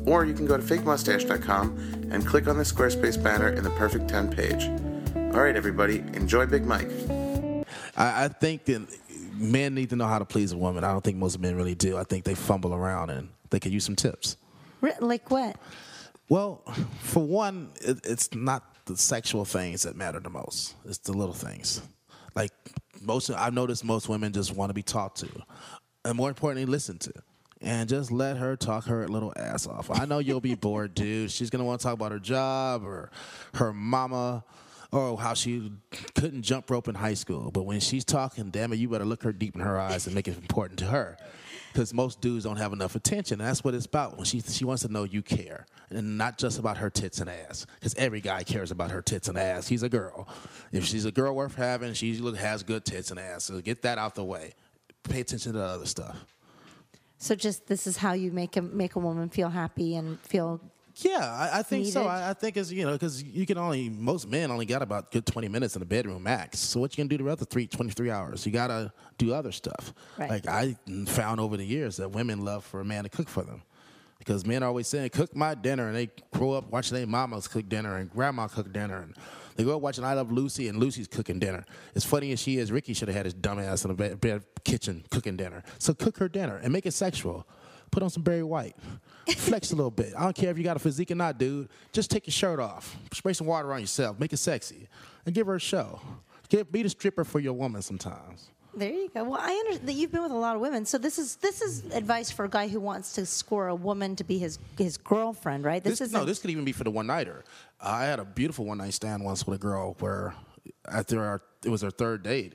[0.06, 4.08] Or you can go to fakemustache.com and click on the Squarespace banner in the Perfect
[4.08, 4.64] 10 page.
[5.34, 6.90] All right, everybody, enjoy Big Mike.
[7.98, 8.87] I, I think that
[9.34, 10.84] men need to know how to please a woman.
[10.84, 11.98] I don't think most men really do.
[11.98, 14.37] I think they fumble around and they could use some tips.
[15.00, 15.56] Like what?
[16.28, 16.62] Well,
[17.00, 20.74] for one, it, it's not the sexual things that matter the most.
[20.84, 21.82] It's the little things.
[22.34, 22.52] Like
[23.02, 25.28] most, I've noticed most women just want to be talked to,
[26.04, 27.12] and more importantly, listened to.
[27.61, 29.90] And just let her talk her little ass off.
[29.90, 31.32] I know you'll be bored, dude.
[31.32, 33.11] She's gonna want to talk about her job or
[33.54, 34.44] her mama
[34.90, 35.70] or how she
[36.14, 37.51] couldn't jump rope in high school.
[37.51, 40.14] But when she's talking, damn it, you better look her deep in her eyes and
[40.14, 41.18] make it important to her.
[41.72, 43.40] Because most dudes don't have enough attention.
[43.40, 44.16] And that's what it's about.
[44.16, 47.29] When she she wants to know you care, and not just about her tits and
[47.29, 47.66] ass.
[47.74, 49.68] Because every guy cares about her tits and ass.
[49.68, 50.27] He's a girl.
[50.72, 53.44] If she's a girl worth having, she has good tits and ass.
[53.44, 54.55] So get that out the way.
[55.03, 56.24] Pay attention to the other stuff.
[57.18, 60.61] So just this is how you make a make a woman feel happy and feel.
[61.00, 62.06] Yeah, I, I think so.
[62.06, 65.12] I, I think it's you know because you can only most men only got about
[65.12, 66.58] good twenty minutes in the bedroom max.
[66.58, 68.44] So what you gonna do the other three 23 hours?
[68.44, 69.94] You gotta do other stuff.
[70.18, 70.30] Right.
[70.30, 73.42] Like I found over the years that women love for a man to cook for
[73.42, 73.62] them.
[74.18, 77.46] Because men are always saying, "Cook my dinner," and they grow up watching their mamas
[77.46, 79.14] cook dinner and grandma cook dinner, and
[79.54, 81.64] they grow up watching I Love Lucy and Lucy's cooking dinner.
[81.94, 84.20] As funny as she is, Ricky should have had his dumb ass in the bed,
[84.20, 85.62] bed kitchen cooking dinner.
[85.78, 87.46] So cook her dinner and make it sexual.
[87.90, 88.76] Put on some Barry White,
[89.36, 90.12] flex a little bit.
[90.16, 91.68] I don't care if you got a physique or not, dude.
[91.92, 94.88] Just take your shirt off, spray some water on yourself, make it sexy,
[95.26, 96.00] and give her a show.
[96.48, 98.48] Get, be the stripper for your woman sometimes.
[98.74, 99.24] There you go.
[99.24, 101.62] Well, I understand that you've been with a lot of women, so this is this
[101.62, 104.96] is advice for a guy who wants to score a woman to be his his
[104.98, 105.82] girlfriend, right?
[105.82, 107.44] This, This, is no, this could even be for the one nighter.
[107.80, 110.34] I had a beautiful one night stand once with a girl where
[110.86, 112.54] after our it was our third date,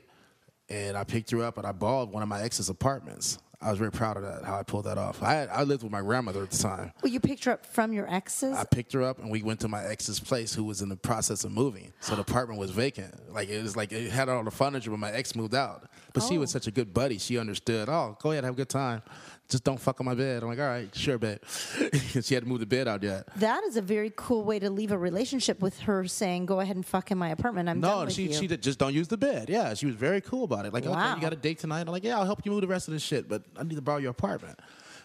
[0.70, 3.38] and I picked her up and I balled one of my ex's apartments.
[3.64, 5.22] I was very proud of that how I pulled that off.
[5.22, 6.92] I had, I lived with my grandmother at the time.
[7.02, 8.54] Well, you picked her up from your exes.
[8.56, 10.96] I picked her up and we went to my ex's place, who was in the
[10.96, 11.92] process of moving.
[12.00, 13.32] So the apartment was vacant.
[13.32, 15.88] Like it was like it had all the furniture, but my ex moved out.
[16.12, 16.58] But she was Oh.
[16.58, 17.16] such a good buddy.
[17.18, 17.88] She understood.
[17.88, 19.02] Oh, go ahead, have a good time.
[19.48, 20.42] Just don't fuck on my bed.
[20.42, 21.38] I'm like, all right, sure, babe.
[22.22, 23.26] she had to move the bed out yet.
[23.36, 26.76] that is a very cool way to leave a relationship with her saying, "Go ahead
[26.76, 27.68] and fuck in my apartment.
[27.68, 29.50] I'm done No, with she you." she did, just don't use the bed.
[29.50, 30.72] Yeah, she was very cool about it.
[30.72, 31.82] Like, okay, you got a date tonight.
[31.82, 33.74] I'm like, yeah, I'll help you move the rest of this shit, but I need
[33.74, 34.58] to borrow your apartment.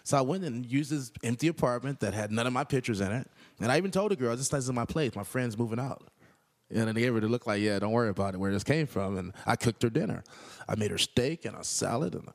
[0.04, 3.12] So I went and used this empty apartment that had none of my pictures in
[3.12, 5.14] it, and I even told the girl, "This is my place.
[5.14, 6.08] My friend's moving out."
[6.70, 8.62] And then they gave her to look like, yeah, don't worry about it, where this
[8.62, 9.18] came from.
[9.18, 10.22] And I cooked her dinner.
[10.68, 12.28] I made her steak and a salad, and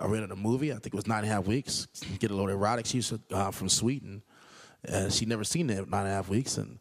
[0.00, 0.70] I rented a movie.
[0.70, 1.86] I think it was nine and a half weeks.
[2.18, 2.86] Get a little erotic.
[2.86, 4.22] She's uh, from Sweden,
[4.84, 6.58] and she'd never seen it nine and a half weeks.
[6.58, 6.78] And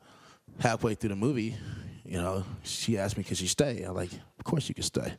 [0.59, 1.55] halfway through the movie,
[2.03, 3.81] you know, she asked me, could she stay?
[3.83, 5.15] I'm like, "Of course you can stay.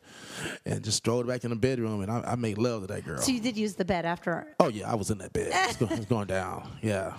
[0.65, 3.17] And just strolled back in the bedroom, and I, I made love to that girl.
[3.19, 4.55] So you did use the bed after.
[4.59, 5.47] Oh yeah, I was in that bed.
[5.47, 6.69] It was, going, it was going down.
[6.81, 7.13] Yeah,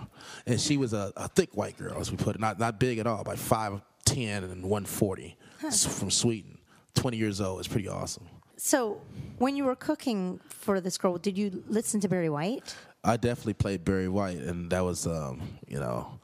[0.46, 2.98] and she was a, a thick white girl, as we put it, not not big
[2.98, 6.58] at all, like five ten and one forty, from Sweden.
[6.94, 7.58] Twenty years old.
[7.58, 8.26] It's pretty awesome.
[8.58, 9.00] So
[9.38, 12.74] when you were cooking for this girl, did you listen to Barry White?
[13.04, 16.18] I definitely played Barry White, and that was, um, you know,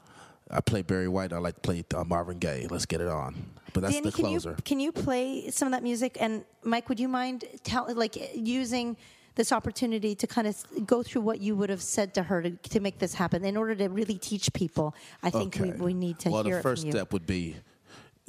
[0.51, 1.31] I played Barry White.
[1.31, 2.67] I like to play uh, Marvin Gaye.
[2.69, 3.35] Let's get it on.
[3.73, 4.55] But that's Danny, the closer.
[4.63, 6.17] Can you, can you play some of that music?
[6.19, 8.97] And Mike, would you mind tell like using
[9.35, 12.51] this opportunity to kind of go through what you would have said to her to,
[12.51, 14.93] to make this happen in order to really teach people?
[15.23, 15.79] I think we, Okay.
[15.79, 17.55] we need to well, hear the it first step would be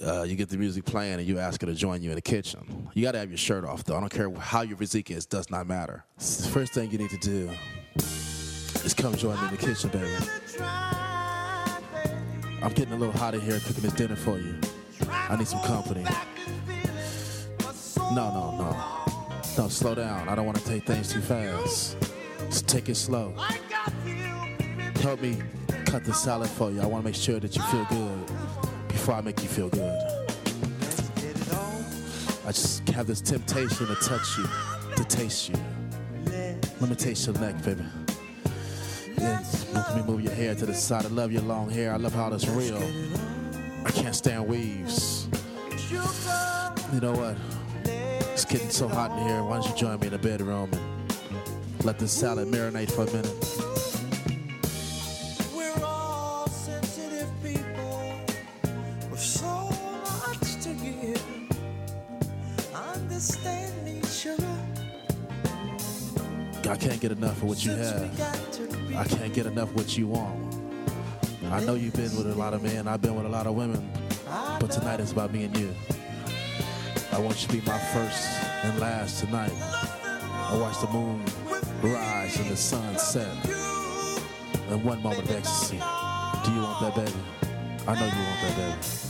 [0.04, 2.22] uh, you get the music playing and you ask her to join you in the
[2.22, 2.88] kitchen.
[2.94, 3.96] You got to have your shirt off, though.
[3.96, 6.04] I don't care how your physique is; does not matter.
[6.18, 7.50] The first thing you need to do
[8.84, 10.10] is come join me in the kitchen, baby.
[12.62, 14.58] I'm getting a little hot in here cooking this dinner for you.
[15.10, 16.04] I need some company.
[18.12, 19.02] No, no, no.
[19.58, 20.28] No, slow down.
[20.28, 21.96] I don't want to take things too fast.
[22.46, 23.34] Just take it slow.
[25.00, 25.38] Help me
[25.86, 26.80] cut the salad for you.
[26.80, 28.65] I want to make sure that you feel good
[29.06, 30.02] before I make you feel good.
[32.44, 34.48] I just have this temptation to touch you,
[34.96, 35.54] to taste you.
[36.80, 37.84] Let me taste your neck, baby.
[39.16, 41.04] Let me move your hair to the side.
[41.04, 41.92] I love your long hair.
[41.92, 42.82] I love how it's real.
[43.84, 45.28] I can't stand weaves.
[46.92, 47.36] You know what?
[47.84, 49.44] It's getting so hot in here.
[49.44, 53.06] Why don't you join me in the bedroom and let this salad marinate for a
[53.06, 53.85] minute?
[59.16, 59.70] With so
[60.26, 61.22] much to give.
[62.74, 64.58] Understand each other.
[66.70, 68.18] I can't get enough of what you have.
[68.18, 70.54] got to be I can't get enough of what you want.
[71.50, 72.86] I know you've been with a lot of men.
[72.88, 73.90] I've been with a lot of women.
[74.60, 75.74] But tonight is about me and you.
[77.12, 78.28] I want you to be my first
[78.64, 79.52] and last tonight.
[79.54, 81.22] I watch the moon
[81.82, 83.32] rise and the sun set.
[84.68, 85.76] And one moment of ecstasy.
[85.76, 87.12] Do you want that, baby?
[87.88, 89.05] I know you want that, baby.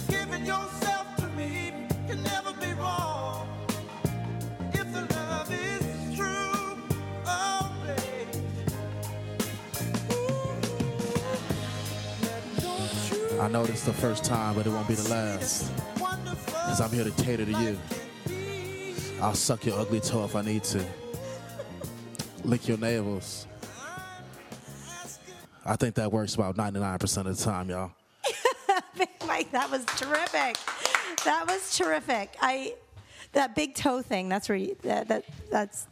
[13.77, 15.71] I know this is the first time, but it won't be the last.
[15.97, 17.79] Because I'm here to cater to you.
[19.21, 20.83] I'll suck your ugly toe if I need to.
[22.43, 23.47] Lick your nails.
[25.62, 27.91] I think that works about 99% of the time, y'all.
[29.27, 30.57] Mike, that was terrific.
[31.27, 32.35] That was terrific.
[32.41, 32.77] I
[33.33, 34.31] that big toe thing.
[34.31, 35.87] That's where you, that, that that's.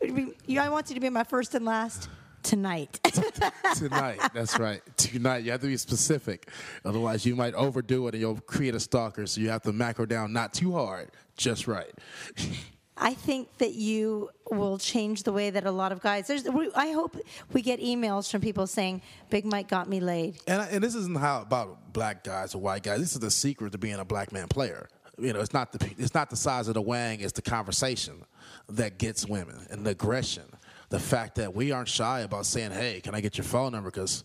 [0.00, 2.08] You, I want you to be my first and last
[2.42, 2.98] tonight.
[3.76, 4.82] Tonight, that's right.
[4.96, 6.50] Tonight, you have to be specific.
[6.84, 9.26] Otherwise, you might overdo it and you'll create a stalker.
[9.26, 11.90] So you have to macro down not too hard, just right.
[13.02, 16.26] I think that you will change the way that a lot of guys.
[16.26, 17.16] There's, I hope
[17.52, 19.00] we get emails from people saying,
[19.30, 22.60] "Big Mike got me laid." And, I- and this isn't how about black guys or
[22.60, 22.98] white guys.
[23.00, 24.86] This is the secret to being a black man player.
[25.18, 27.20] You know, it's not the it's not the size of the wang.
[27.20, 28.22] It's the conversation
[28.68, 30.44] that gets women and the aggression.
[30.90, 33.90] The fact that we aren't shy about saying, "Hey, can I get your phone number?"
[33.90, 34.24] Because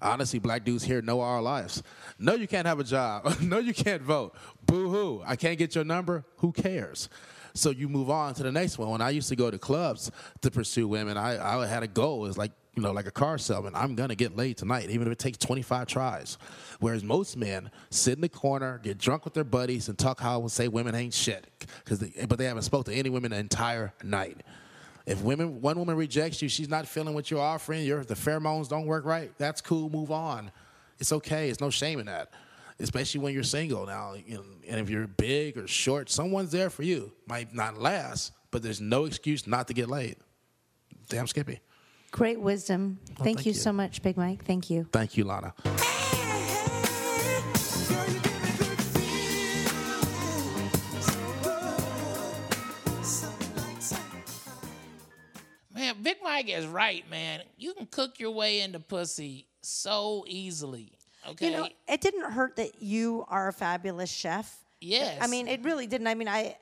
[0.00, 1.82] honestly, black dudes here know our lives.
[2.18, 3.36] No, you can't have a job.
[3.40, 4.34] no, you can't vote.
[4.64, 5.22] Boo hoo!
[5.26, 6.24] I can't get your number.
[6.38, 7.08] Who cares?
[7.54, 8.90] So you move on to the next one.
[8.90, 12.26] When I used to go to clubs to pursue women, I, I had a goal.
[12.26, 13.74] It's like you know, like a car salesman.
[13.74, 16.38] I'm gonna get laid tonight, even if it takes 25 tries.
[16.80, 20.40] Whereas most men sit in the corner, get drunk with their buddies, and talk how
[20.40, 21.46] and say women ain't shit,
[21.84, 24.42] because but they haven't spoke to any women the entire night.
[25.06, 27.84] If women, one woman rejects you, she's not feeling what you're offering.
[27.84, 29.30] Your the pheromones don't work right.
[29.36, 29.90] That's cool.
[29.90, 30.50] Move on.
[30.98, 31.50] It's okay.
[31.50, 32.30] It's no shame in that.
[32.80, 36.70] Especially when you're single now, you know, and if you're big or short, someone's there
[36.70, 37.12] for you.
[37.28, 40.16] Might not last, but there's no excuse not to get laid.
[41.08, 41.60] Damn Skippy.
[42.10, 42.98] Great wisdom.
[43.06, 43.58] thank, thank you you.
[43.58, 44.44] so much, Big Mike.
[44.44, 44.88] Thank you.
[44.90, 45.52] Thank you, Lahna.
[56.04, 57.40] Big Mike is right, man.
[57.56, 60.92] You can cook your way into pussy so easily.
[61.28, 61.46] Okay.
[61.50, 64.56] You know, it didn't hurt that you are a fabulous chef.
[64.80, 65.18] Yes.
[65.20, 66.06] I mean, it really didn't.
[66.06, 66.56] I mean, I,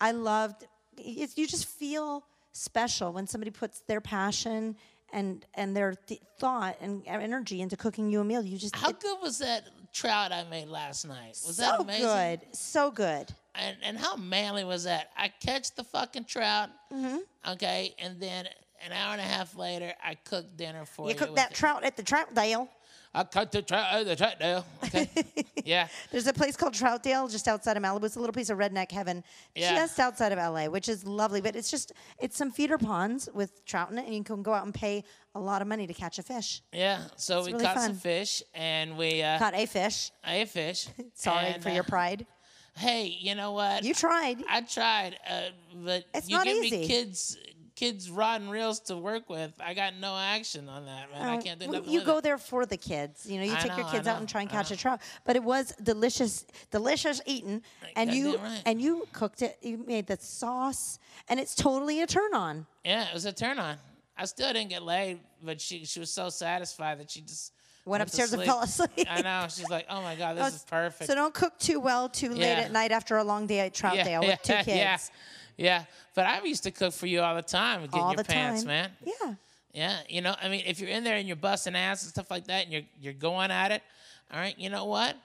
[0.00, 0.66] I loved.
[0.98, 4.76] It's, you just feel special when somebody puts their passion
[5.14, 8.42] and and their th- thought and energy into cooking you a meal.
[8.44, 11.30] You just How it- good was that trout I made last night?
[11.46, 12.02] Was so that amazing?
[12.04, 13.34] So good, so good.
[13.54, 15.10] And and how manly was that?
[15.16, 17.18] I catch the fucking trout, Mm-hmm.
[17.52, 18.46] okay, and then
[18.84, 21.12] an hour and a half later, I cooked dinner for you.
[21.12, 22.68] You cooked that trout at the Troutdale.
[23.14, 24.64] I cut the trout out of the Troutdale.
[24.84, 25.06] Okay.
[25.66, 25.86] yeah.
[26.10, 28.04] There's a place called Troutdale just outside of Malibu.
[28.04, 29.22] It's a little piece of redneck heaven
[29.54, 29.74] Yeah.
[29.74, 31.42] just outside of LA, which is lovely.
[31.42, 34.54] But it's just it's some feeder ponds with trout in it, and you can go
[34.54, 35.04] out and pay
[35.34, 36.62] a lot of money to catch a fish.
[36.72, 37.02] Yeah.
[37.16, 40.10] So It's we really caught some fish and we uh, Caught a fish.
[40.26, 40.88] A fish.
[41.14, 42.26] Sorry And, for uh, your pride.
[42.74, 43.84] Hey, you know what?
[43.84, 44.42] You tried.
[44.48, 45.40] I tried, uh,
[45.74, 46.78] but It's you not give easy.
[46.78, 47.36] me kids,
[47.82, 49.52] kids rod and reels to work with.
[49.60, 51.22] I got no action on that, man.
[51.28, 52.22] I Oh, can't do nothing You go it.
[52.24, 53.26] there for the kids.
[53.26, 54.76] You know, you I take your know, I kids out and try and catch a
[54.76, 55.00] trout.
[55.24, 57.62] But it was delicious, delicious eating.
[57.96, 58.62] And you right.
[58.66, 59.58] and you cooked it.
[59.62, 62.66] You made the sauce, and it's totally a turn on.
[62.84, 63.76] Yeah, it was a turn on.
[64.16, 67.52] I still didn't get laid, but she she was so satisfied that she just
[67.84, 69.08] Went to upstairs and fell asleep.
[69.10, 69.46] I know.
[69.48, 72.58] She's like, "Oh my god, this is perfect." So don't cook too well too late
[72.58, 75.10] at night after a long day at Troutdale with two kids.
[75.56, 75.84] Yeah.
[76.14, 78.68] But I used to cook for you all the time, getting All your pants, time.
[78.68, 78.90] man.
[79.04, 79.34] Yeah.
[79.74, 82.30] Yeah, you know, I mean, if you're in there and you're busting ass and stuff
[82.30, 83.82] like that, and you're you're going at it,
[84.30, 85.16] all right, you know what?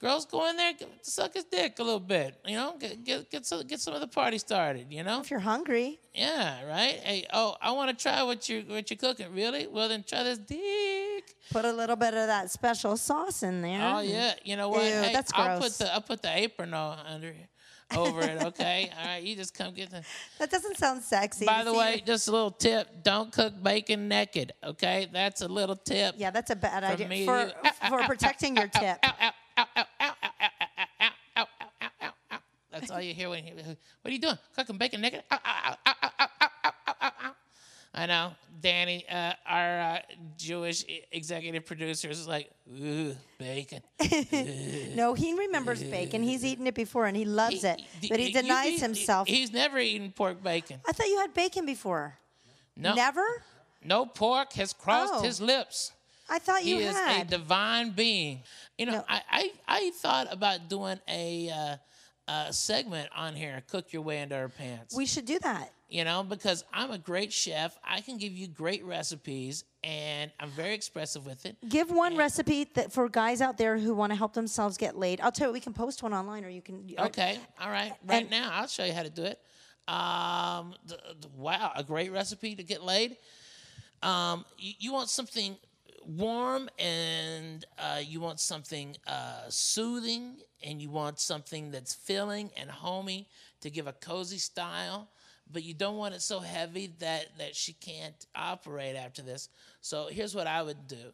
[0.00, 0.72] Girls go in there,
[1.02, 4.00] suck his dick a little bit, you know, get get get some, get some of
[4.00, 5.20] the party started, you know.
[5.20, 6.94] If you're hungry, Yeah, right.
[7.04, 9.34] Hey, oh, I want to try what you what you're cooking.
[9.34, 9.66] Really?
[9.66, 11.34] Well, then try this dick.
[11.52, 13.82] put a little bit of that special sauce in there.
[13.82, 14.82] Oh yeah, you know what?
[14.84, 17.34] Ew, hey, that's I'll put the I'll put the apron on under
[17.96, 18.42] over it.
[18.42, 19.22] Okay, all right.
[19.22, 20.02] You just come get the.
[20.38, 21.46] That doesn't sound sexy.
[21.46, 24.52] By the way, just a little tip: don't cook bacon naked.
[24.62, 26.14] Okay, that's a little tip.
[26.18, 27.52] Yeah, that's a bad idea me for
[27.88, 28.98] for protecting your tip.
[32.70, 33.54] That's all you hear when you.
[33.54, 34.38] What are you doing?
[34.56, 35.24] Cooking bacon naked?
[35.30, 36.48] Ow, ow, ow,
[37.92, 39.98] I know, Danny, uh, our uh,
[40.36, 42.48] Jewish executive producer, is like,
[42.80, 43.80] ooh, bacon.
[44.94, 46.22] No, he remembers bacon.
[46.22, 49.26] He's eaten it before and he loves it, but he denies you- himself.
[49.28, 50.80] He's never eaten pork bacon.
[50.86, 52.16] I thought you had bacon before.
[52.76, 53.24] No, Never?
[53.84, 55.22] no pork has crossed Oh.
[55.22, 55.92] his lips.
[56.28, 58.42] I thought you he is a divine being.
[58.78, 59.04] You know, No.
[59.08, 61.76] I, I I thought about doing a uh,
[62.30, 64.94] uh, segment on here, cook your way into our pants.
[64.96, 65.72] we should do that.
[65.90, 67.76] You know, because I'm a great chef.
[67.84, 71.56] I can give you great recipes, and I'm very expressive with it.
[71.68, 75.20] Give one recipe that for guys out there who want to help themselves get laid.
[75.20, 76.88] I'll tell you, we can post one online, or you can.
[76.98, 77.92] Okay, all right.
[78.06, 79.40] Right And- now, I'll show you how to do it.
[79.88, 83.16] Um, th- th- wow, a great recipe to get laid.
[84.02, 85.56] Um, you, you want something
[86.06, 92.70] warm, and uh, you want something uh, soothing, and you want something that's filling and
[92.70, 93.26] homey
[93.62, 95.08] to give a cozy style.
[95.52, 99.48] But you don't want it so heavy that that she can't operate after this.
[99.80, 101.12] So here's what I would do.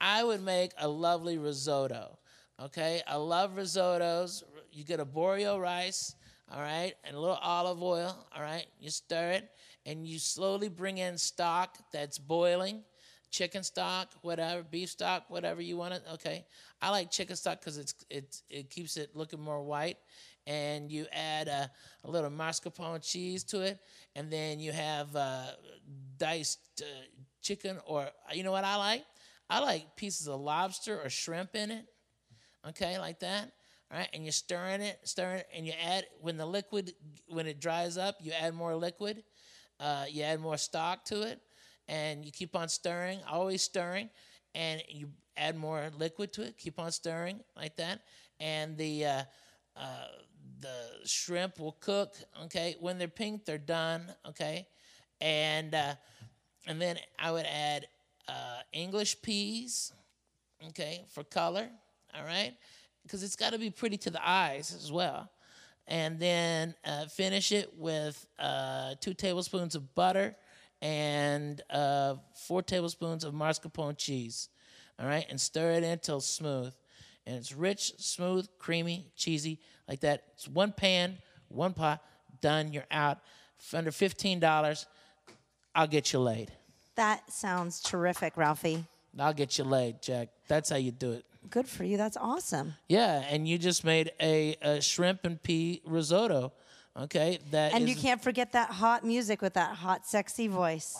[0.00, 2.18] I would make a lovely risotto.
[2.60, 4.42] Okay, I love risottos.
[4.72, 6.14] You get arborio rice,
[6.52, 8.66] all right, and a little olive oil, all right.
[8.80, 9.48] You stir it,
[9.86, 12.82] and you slowly bring in stock that's boiling,
[13.30, 16.02] chicken stock, whatever, beef stock, whatever you want it.
[16.14, 16.44] Okay,
[16.82, 19.98] I like chicken stock because it's it's it keeps it looking more white,
[20.48, 21.70] and you add a,
[22.04, 23.78] a little mascarpone cheese to it,
[24.16, 25.46] and then you have uh,
[26.18, 26.84] diced uh,
[27.42, 29.04] chicken, or you know what I like?
[29.50, 31.86] I like pieces of lobster or shrimp in it
[32.68, 33.52] okay, like that.
[33.90, 36.92] All right, and you're stirring it, stirring it, and you add when the liquid
[37.28, 39.24] when it dries up, you add more liquid,
[39.80, 41.40] uh, you add more stock to it,
[41.88, 44.10] and you keep on stirring, always stirring,
[44.54, 48.02] and you add more liquid to it, keep on stirring like that,
[48.40, 49.22] and the uh,
[49.74, 50.06] uh,
[50.60, 52.14] the shrimp will cook.
[52.44, 54.02] Okay, when they're pink, they're done.
[54.26, 54.66] Okay,
[55.20, 55.94] and uh,
[56.66, 57.86] and then I would add
[58.28, 59.92] uh, English peas
[60.66, 61.68] okay, for color,
[62.14, 62.54] all right,
[63.02, 65.30] because it's got to be pretty to the eyes as well.
[65.86, 70.36] And then uh, finish it with uh, two tablespoons of butter
[70.82, 74.48] and uh, four tablespoons of mascarpone cheese,
[74.98, 76.74] all right, and stir it in until smooth.
[77.28, 80.22] And it's rich, smooth, creamy, cheesy, like that.
[80.32, 81.18] It's one pan,
[81.48, 82.02] one pot,
[82.40, 83.18] done, you're out.
[83.58, 84.86] For under $15,
[85.74, 86.50] I'll get you laid.
[86.94, 88.86] That sounds terrific, Ralphie.
[89.18, 90.30] I'll get you laid, Jack.
[90.48, 91.26] That's how you do it.
[91.50, 91.98] Good for you.
[91.98, 92.74] That's awesome.
[92.88, 96.54] Yeah, and you just made a, a shrimp and pea risotto.
[96.98, 100.96] Okay, that And you can't forget that hot music with that hot, sexy voice.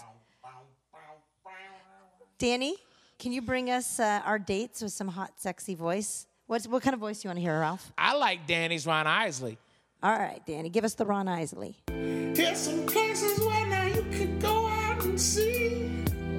[2.37, 2.77] Danny,
[3.19, 6.27] can you bring us uh, our dates with some hot, sexy voice?
[6.47, 7.93] What's, what kind of voice do you want to hear, Ralph?
[7.99, 9.59] I like Danny's Ron Isley.
[10.03, 11.77] All right, Danny, give us the Ron Isley.
[11.89, 15.91] Here's some places where now you could go out and see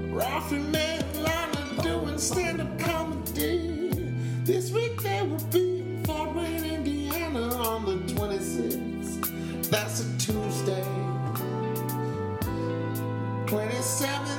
[0.10, 3.92] Ralphie May and Lahna doing stand-up comedy.
[4.44, 9.70] This week they will be in Fort Wayne, Indiana on the 26th.
[9.70, 10.86] That's a Tuesday.
[13.46, 14.39] 27th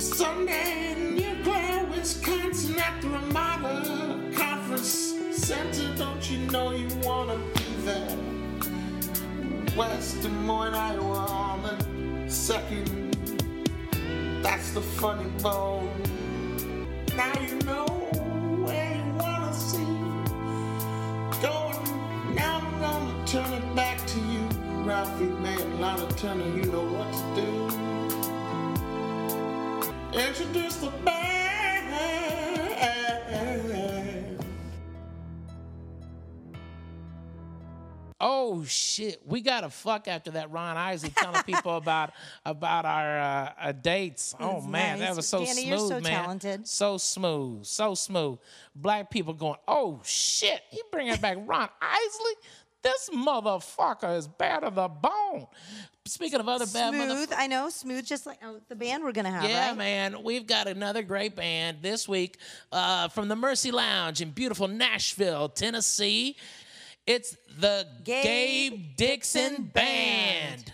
[0.00, 5.94] Sunday in Eau Claire, Wisconsin at the Ramada Conference Center.
[5.94, 8.16] Don't you know you wanna be there?
[9.76, 13.12] West Des Moines, Iowa on the second.
[14.42, 15.90] That's the funny bone.
[17.14, 17.86] Now you know
[18.64, 19.84] where you wanna see.
[21.42, 24.48] Going now I'm gonna turn it back to you,
[24.82, 26.89] Ralphie man, Lahna Turner, you know
[30.28, 31.30] Introduce the band.
[38.22, 40.50] Oh shit, we got to fuck after that.
[40.50, 42.12] Ron Isley telling people about
[42.44, 44.34] about our uh, uh, dates.
[44.38, 46.02] Oh man, that was so Danny, smooth, so man.
[46.02, 46.68] talented.
[46.68, 48.38] So smooth, so smooth.
[48.74, 52.32] Black people going, oh shit, he bringing back Ron Isley.
[52.82, 55.46] This motherfucker is bad of the bone.
[56.10, 56.92] Speaking of other bad.
[56.92, 59.76] Smooth, I know, smooth, just like oh, the band we're gonna have, Yeah, right?
[59.76, 60.22] man.
[60.24, 62.38] We've got another great band this week
[62.72, 66.36] uh, from the Mercy Lounge in beautiful Nashville, Tennessee.
[67.06, 70.52] It's the Gabe Gabe, Dixon, Dixon Band.
[70.66, 70.72] And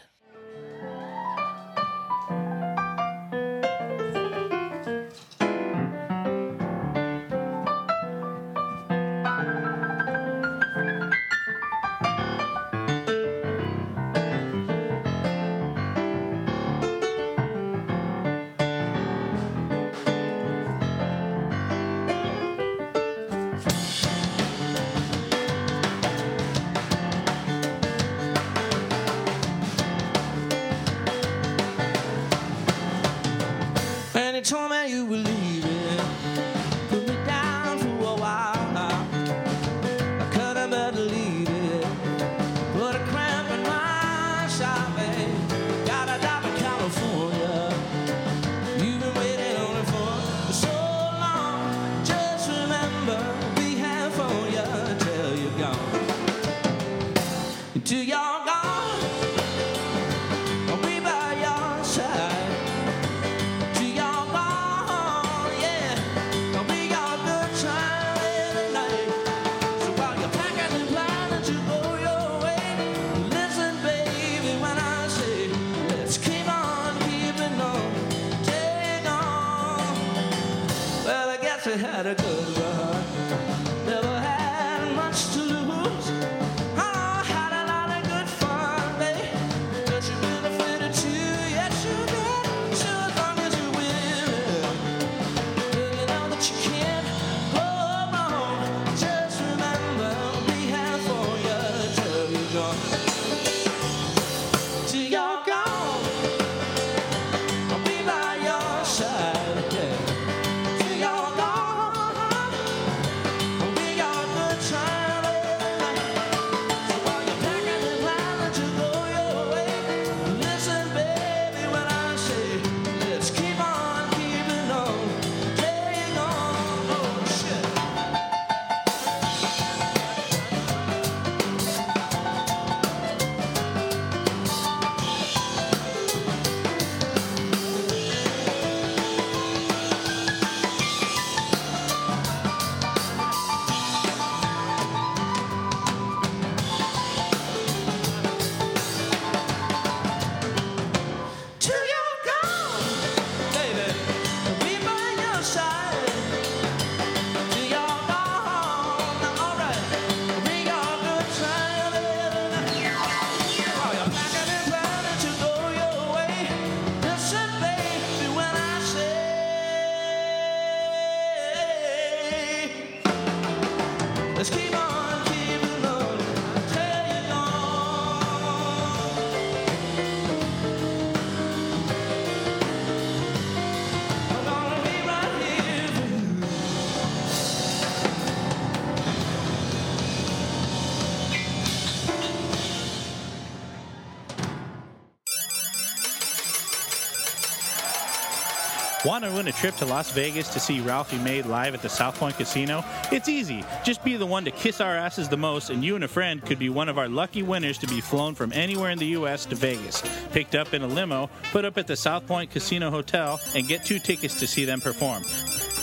[199.06, 201.88] Want to win a trip to Las Vegas to see Ralphie May live at the
[201.88, 202.84] South Point Casino?
[203.12, 203.64] It's easy.
[203.84, 206.44] Just be the one to kiss our asses the most, and you and a friend
[206.44, 209.46] could be one of our lucky winners to be flown from anywhere in the U.S.
[209.46, 210.02] to Vegas,
[210.32, 213.84] picked up in a limo, put up at the South Point Casino Hotel, and get
[213.84, 215.22] two tickets to see them perform.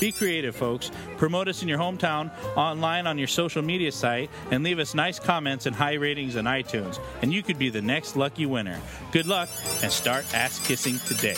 [0.02, 0.92] Be creative, folks.
[1.16, 5.18] Promote us in your hometown, online on your social media site, and leave us nice
[5.18, 7.00] comments and high ratings on iTunes.
[7.22, 8.82] And you could be the next lucky winner.
[9.14, 9.48] Good luck
[9.82, 11.38] and start ass kissing today.